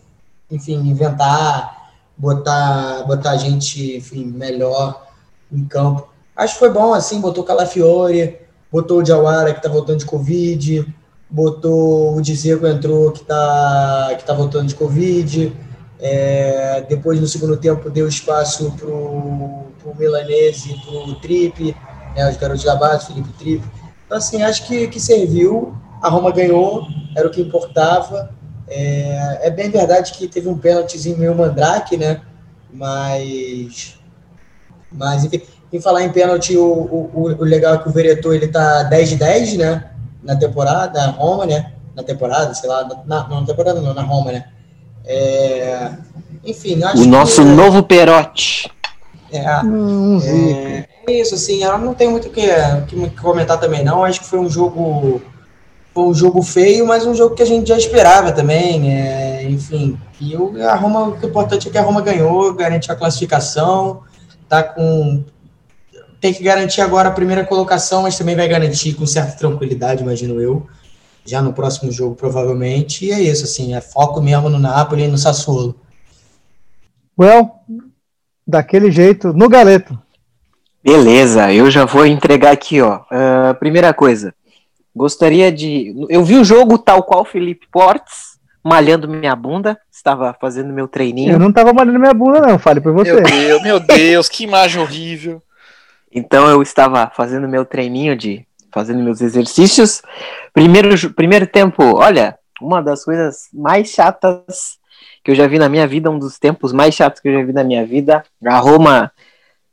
[0.50, 1.84] enfim, inventar
[2.18, 5.08] botar, botar gente, enfim, melhor
[5.52, 6.10] em campo.
[6.36, 8.40] Acho que foi bom, assim, botou Calafiore,
[8.72, 10.88] botou o Jawara, que tá voltando de Covid,
[11.34, 15.52] botou o Dzeko entrou, que tá, que tá voltando de Covid,
[16.00, 21.76] é, depois, no segundo tempo, deu espaço pro Milanese e pro Tripe,
[22.16, 23.66] né, os garotos da base, Felipe Tripe.
[24.06, 25.76] Então, assim, acho que, que serviu.
[26.04, 28.30] A Roma ganhou, era o que importava.
[28.68, 32.22] É, é bem verdade que teve um pênaltizinho meio mandrake, né?
[32.72, 33.98] Mas,
[34.92, 38.50] mas enfim, em falar em pênalti, o, o, o legal é que o Veretor ele
[38.50, 39.93] tá 10 de 10, né?
[40.24, 41.74] Na temporada, na Roma, né?
[41.96, 44.46] Na temporada, sei lá, na, não na temporada não, na Roma, né?
[45.06, 45.92] É,
[46.44, 48.72] enfim, acho O nosso que, novo Perote.
[49.32, 52.48] É, hum, é, é, isso, assim, eu não tenho muito o que,
[52.88, 54.04] que comentar também, não.
[54.04, 55.22] Acho que foi um jogo
[55.94, 60.00] foi um jogo feio, mas um jogo que a gente já esperava também, é, enfim.
[60.20, 64.02] E o, a Roma, o importante é que a Roma ganhou, garante a classificação,
[64.50, 65.24] tá com
[66.24, 70.40] tem que garantir agora a primeira colocação, mas também vai garantir com certa tranquilidade, imagino
[70.40, 70.66] eu,
[71.26, 73.04] já no próximo jogo provavelmente.
[73.04, 75.76] E é isso, assim, é foco mesmo no Napoli e no Sassuolo.
[77.20, 77.52] Well,
[78.48, 80.00] daquele jeito, no galeto.
[80.82, 83.02] Beleza, eu já vou entregar aqui, ó.
[83.02, 84.34] Uh, primeira coisa,
[84.96, 85.94] Gostaria de.
[86.08, 91.34] Eu vi o jogo tal qual Felipe Portes, malhando minha bunda, estava fazendo meu treininho.
[91.34, 93.12] Eu não estava malhando minha bunda, não, fale por você.
[93.12, 95.42] Meu Deus, meu Deus, que imagem horrível.
[96.14, 98.46] Então eu estava fazendo meu treininho de.
[98.72, 100.02] fazendo meus exercícios.
[100.54, 104.78] Primeiro, primeiro tempo, olha, uma das coisas mais chatas
[105.24, 107.44] que eu já vi na minha vida, um dos tempos mais chatos que eu já
[107.44, 108.24] vi na minha vida.
[108.46, 109.12] A Roma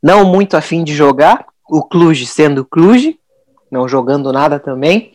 [0.01, 3.19] não muito afim de jogar, o Cluj sendo Cluj,
[3.69, 5.13] não jogando nada também.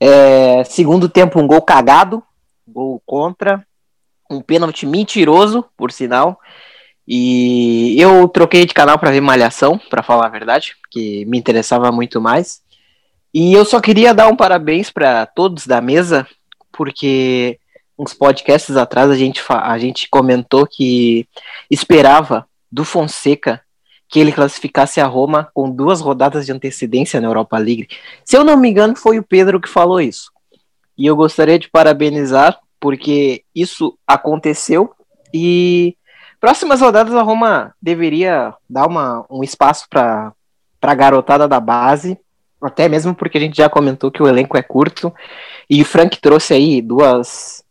[0.00, 2.22] É, segundo tempo, um gol cagado,
[2.66, 3.64] gol contra,
[4.30, 6.40] um pênalti mentiroso, por sinal.
[7.14, 11.92] E eu troquei de canal para ver Malhação, para falar a verdade, porque me interessava
[11.92, 12.62] muito mais.
[13.34, 16.26] E eu só queria dar um parabéns para todos da mesa,
[16.72, 17.58] porque
[17.98, 21.28] uns podcasts atrás a gente, a gente comentou que
[21.70, 23.60] esperava do Fonseca
[24.08, 27.88] que ele classificasse a Roma com duas rodadas de antecedência na Europa League.
[28.24, 30.32] Se eu não me engano, foi o Pedro que falou isso.
[30.96, 34.94] E eu gostaria de parabenizar, porque isso aconteceu
[35.34, 35.94] e
[36.42, 40.34] próximas rodadas a Roma deveria dar uma, um espaço para
[40.82, 42.18] a garotada da base,
[42.60, 45.14] até mesmo porque a gente já comentou que o elenco é curto.
[45.70, 47.62] E o Frank trouxe aí duas,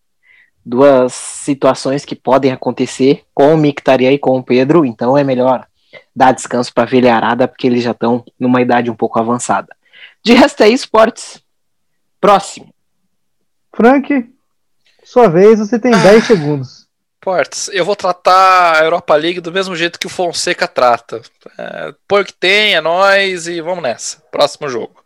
[0.66, 5.68] duas situações que podem acontecer com o Mictarian e com o Pedro, então é melhor
[6.16, 9.76] dar descanso para a velharada, porque eles já estão numa idade um pouco avançada.
[10.24, 11.44] De resto é esportes.
[12.22, 12.74] Próximo.
[13.76, 14.34] Frank,
[15.04, 15.98] sua vez, você tem ah.
[16.04, 16.88] 10 segundos.
[17.22, 21.22] Portes, eu vou tratar a Europa League do mesmo jeito que o Fonseca trata.
[21.58, 24.18] É, põe o que tem, é nós e vamos nessa.
[24.32, 25.04] Próximo jogo.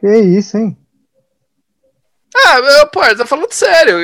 [0.00, 0.76] Que isso, hein?
[2.34, 3.98] Ah, Portes, tá falando sério.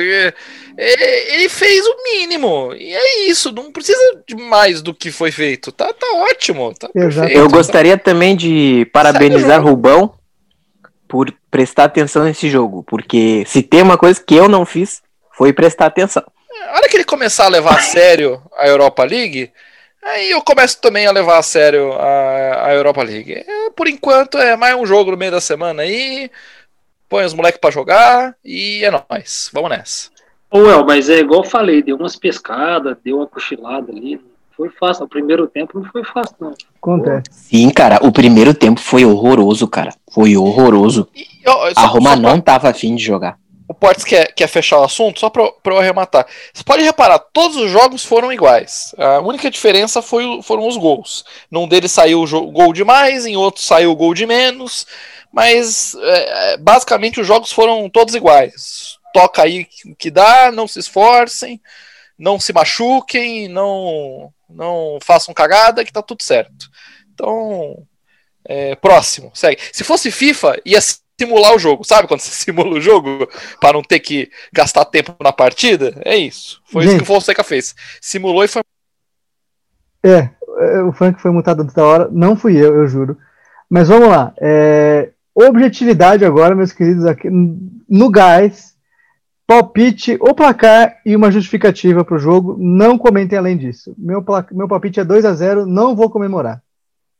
[0.77, 2.73] Ele fez o mínimo.
[2.73, 3.51] E é isso.
[3.51, 5.71] Não precisa de mais do que foi feito.
[5.71, 6.73] Tá, tá ótimo.
[6.73, 6.89] Tá
[7.29, 10.13] eu gostaria também de parabenizar Rubão
[11.07, 12.83] por prestar atenção nesse jogo.
[12.83, 15.01] Porque se tem uma coisa que eu não fiz,
[15.33, 16.23] foi prestar atenção.
[16.69, 19.51] A hora que ele começar a levar a sério a Europa League,
[20.03, 23.33] aí eu começo também a levar a sério a, a Europa League.
[23.33, 26.29] É, por enquanto é mais um jogo no meio da semana aí,
[27.09, 29.49] põe os moleques para jogar e é nóis.
[29.53, 30.09] Vamos nessa.
[30.51, 34.19] Ô, El, mas é igual eu falei, deu umas pescadas, deu uma cochilada ali.
[34.55, 35.05] Foi fácil.
[35.05, 36.53] O primeiro tempo não foi fácil, não.
[36.77, 37.23] Acontece.
[37.31, 39.91] Sim, cara, o primeiro tempo foi horroroso, cara.
[40.11, 41.07] Foi horroroso.
[41.15, 43.40] E, eu, a Roma não tava afim de jogar
[43.71, 46.27] o Portes quer, quer fechar o assunto, só para eu arrematar.
[46.53, 48.93] Você pode reparar, todos os jogos foram iguais.
[48.97, 51.23] A única diferença foi, foram os gols.
[51.49, 54.85] Num deles saiu o gol de mais, em outro saiu o gol de menos,
[55.31, 58.97] mas é, é, basicamente os jogos foram todos iguais.
[59.13, 59.65] Toca aí
[59.97, 61.61] que dá, não se esforcem,
[62.19, 66.69] não se machuquem, não, não façam cagada, que tá tudo certo.
[67.13, 67.87] Então,
[68.43, 69.61] é, próximo, segue.
[69.71, 70.79] Se fosse FIFA, ia
[71.21, 71.83] simular o jogo.
[71.83, 73.27] Sabe quando você simula o jogo
[73.59, 75.93] para não ter que gastar tempo na partida?
[76.03, 76.61] É isso.
[76.65, 77.75] Foi Gente, isso que o Fonseca fez.
[77.99, 78.63] Simulou e foi.
[80.03, 82.09] É, é o Frank foi mutado da hora.
[82.11, 83.17] Não fui eu, eu juro.
[83.69, 84.33] Mas vamos lá.
[84.39, 88.71] É, objetividade agora, meus queridos, aqui no gás.
[89.45, 92.55] Palpite, o placar e uma justificativa para o jogo.
[92.57, 93.93] Não comentem além disso.
[93.97, 96.63] Meu, meu palpite é 2 a 0 não vou comemorar.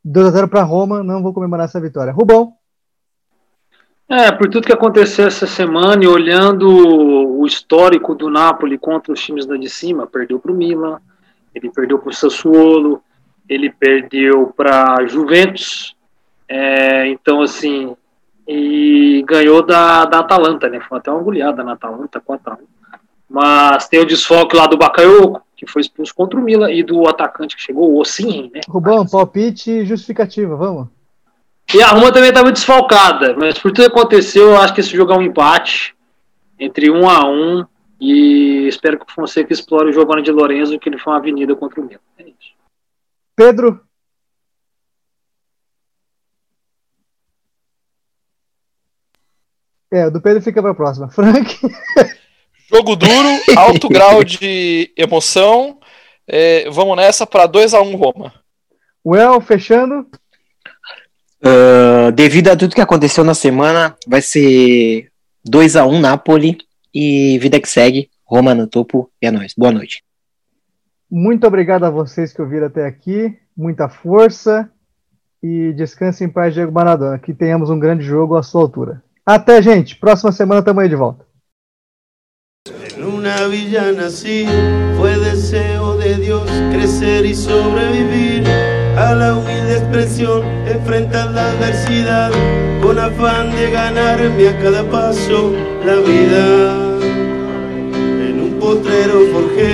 [0.02, 2.12] 2 a 0 para Roma, não vou comemorar essa vitória.
[2.12, 2.54] Rubão.
[4.08, 9.20] É, por tudo que aconteceu essa semana e olhando o histórico do Napoli contra os
[9.20, 11.00] times da de cima, perdeu para o Milan,
[11.54, 13.02] ele perdeu para o Sassuolo,
[13.48, 15.96] ele perdeu para Juventus,
[16.48, 17.96] é, então assim,
[18.46, 20.80] e ganhou da, da Atalanta, né?
[20.80, 22.58] Foi até uma goleada na Atalanta, 4x1.
[23.28, 27.08] Mas tem o desfoque lá do Bakayoko, que foi expulso contra o Milan, e do
[27.08, 28.60] atacante que chegou, o Ossin, né?
[28.68, 30.88] Rubão, palpite justificativa, vamos.
[31.74, 34.94] E a Roma também estava desfalcada, mas por tudo que aconteceu, eu acho que esse
[34.94, 35.96] jogo é um empate
[36.58, 37.64] entre um a um
[37.98, 41.56] e espero que o Fonseca explore o Giovanni de Lorenzo, que ele foi uma avenida
[41.56, 42.00] contra o Milan.
[42.18, 42.52] É isso.
[43.34, 43.80] Pedro.
[49.90, 51.08] É, do Pedro fica para a próxima.
[51.12, 51.58] Frank.
[52.70, 55.78] Jogo duro, alto grau de emoção.
[56.26, 58.32] É, vamos nessa para 2 a 1 um, Roma.
[59.04, 60.06] Well, fechando.
[61.44, 65.10] Uh, devido a tudo que aconteceu na semana, vai ser
[65.44, 66.58] 2 a 1 Napoli
[66.94, 68.08] e vida que segue.
[68.24, 69.52] Roma no topo e é nóis.
[69.56, 70.02] Boa noite.
[71.10, 73.36] Muito obrigado a vocês que ouviram até aqui.
[73.54, 74.70] Muita força
[75.42, 77.18] e descanse em paz, Diego Maradona.
[77.18, 79.02] Que tenhamos um grande jogo à sua altura.
[79.26, 79.96] Até, gente.
[79.96, 81.26] Próxima semana estamos aí de volta.
[82.96, 84.46] Una villa nací,
[84.96, 88.71] fue deseo de Dios crecer y sobrevivir.
[88.96, 92.30] A la humilde expresión, enfrentar la adversidad
[92.82, 95.52] con afán de ganarme a cada paso
[95.84, 96.74] la vida.
[98.28, 99.72] En un potrero forjé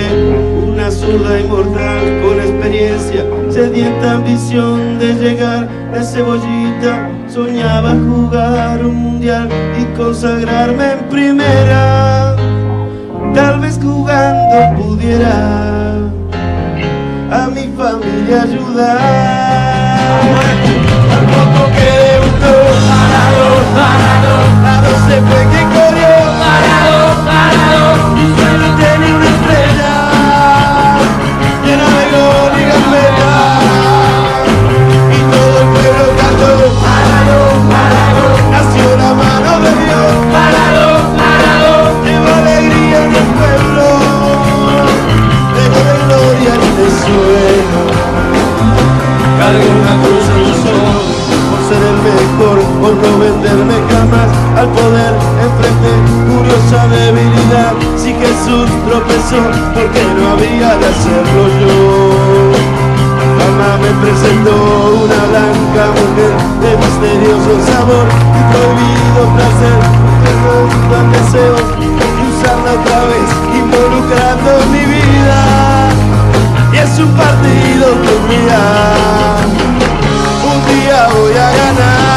[0.67, 7.09] una zurda inmortal con experiencia, sedienta ambición de llegar a cebollita.
[7.27, 12.35] Soñaba jugar un mundial y consagrarme en primera.
[13.33, 16.08] Tal vez jugando pudiera
[17.31, 18.97] a mi familia ayudar.
[21.15, 22.53] Al poco que debutó,
[22.89, 23.45] parado,
[23.75, 24.35] parado,
[24.65, 27.78] a dos se fue que corrió, parado, parado,
[49.49, 51.01] pague una cruz al sol
[51.49, 55.13] por ser el mejor, por no venderme jamás al poder
[55.45, 55.93] enfrenté
[56.29, 59.41] curiosa debilidad si Jesús tropezó
[59.73, 61.77] porque no había de hacerlo yo.
[63.39, 64.53] Mamá me presentó
[65.05, 68.05] una blanca mujer de misterioso sabor
[68.37, 69.79] y prohibido placer
[70.21, 70.31] que
[71.17, 75.78] deseos y usarla otra vez involucrando mi vida
[76.83, 78.61] es un partido que un día,
[80.51, 82.08] un día voy a ganar.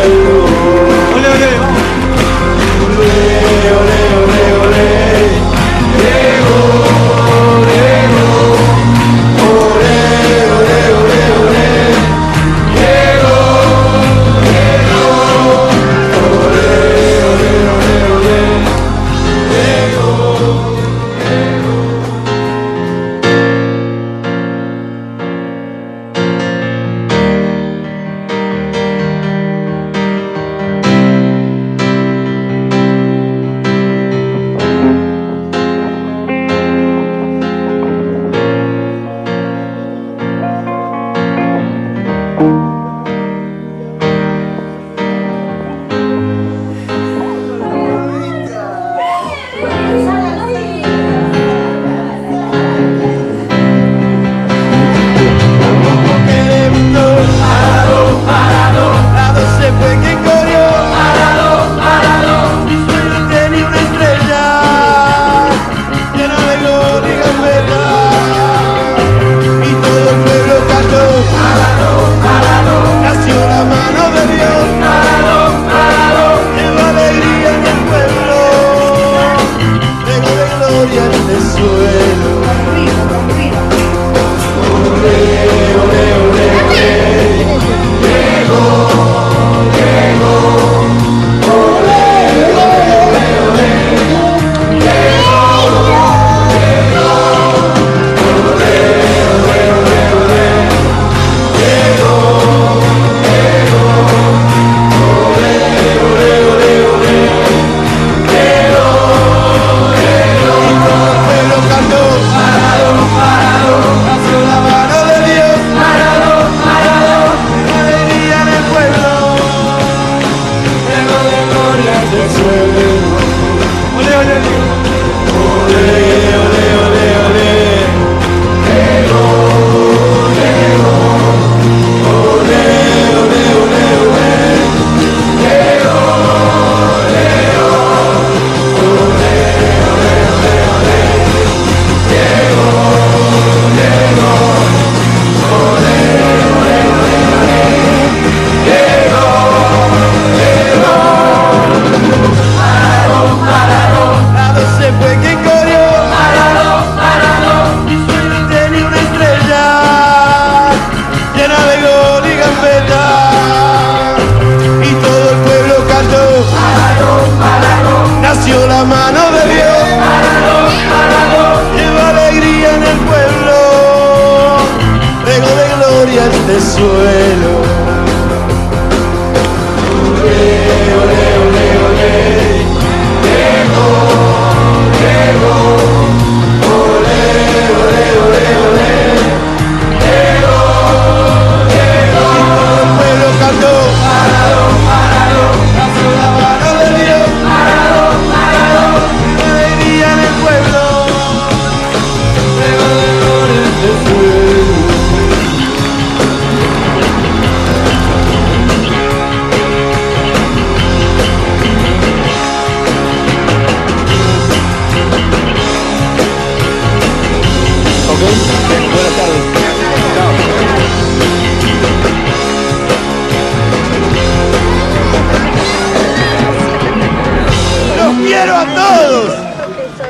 [0.00, 0.47] Oh.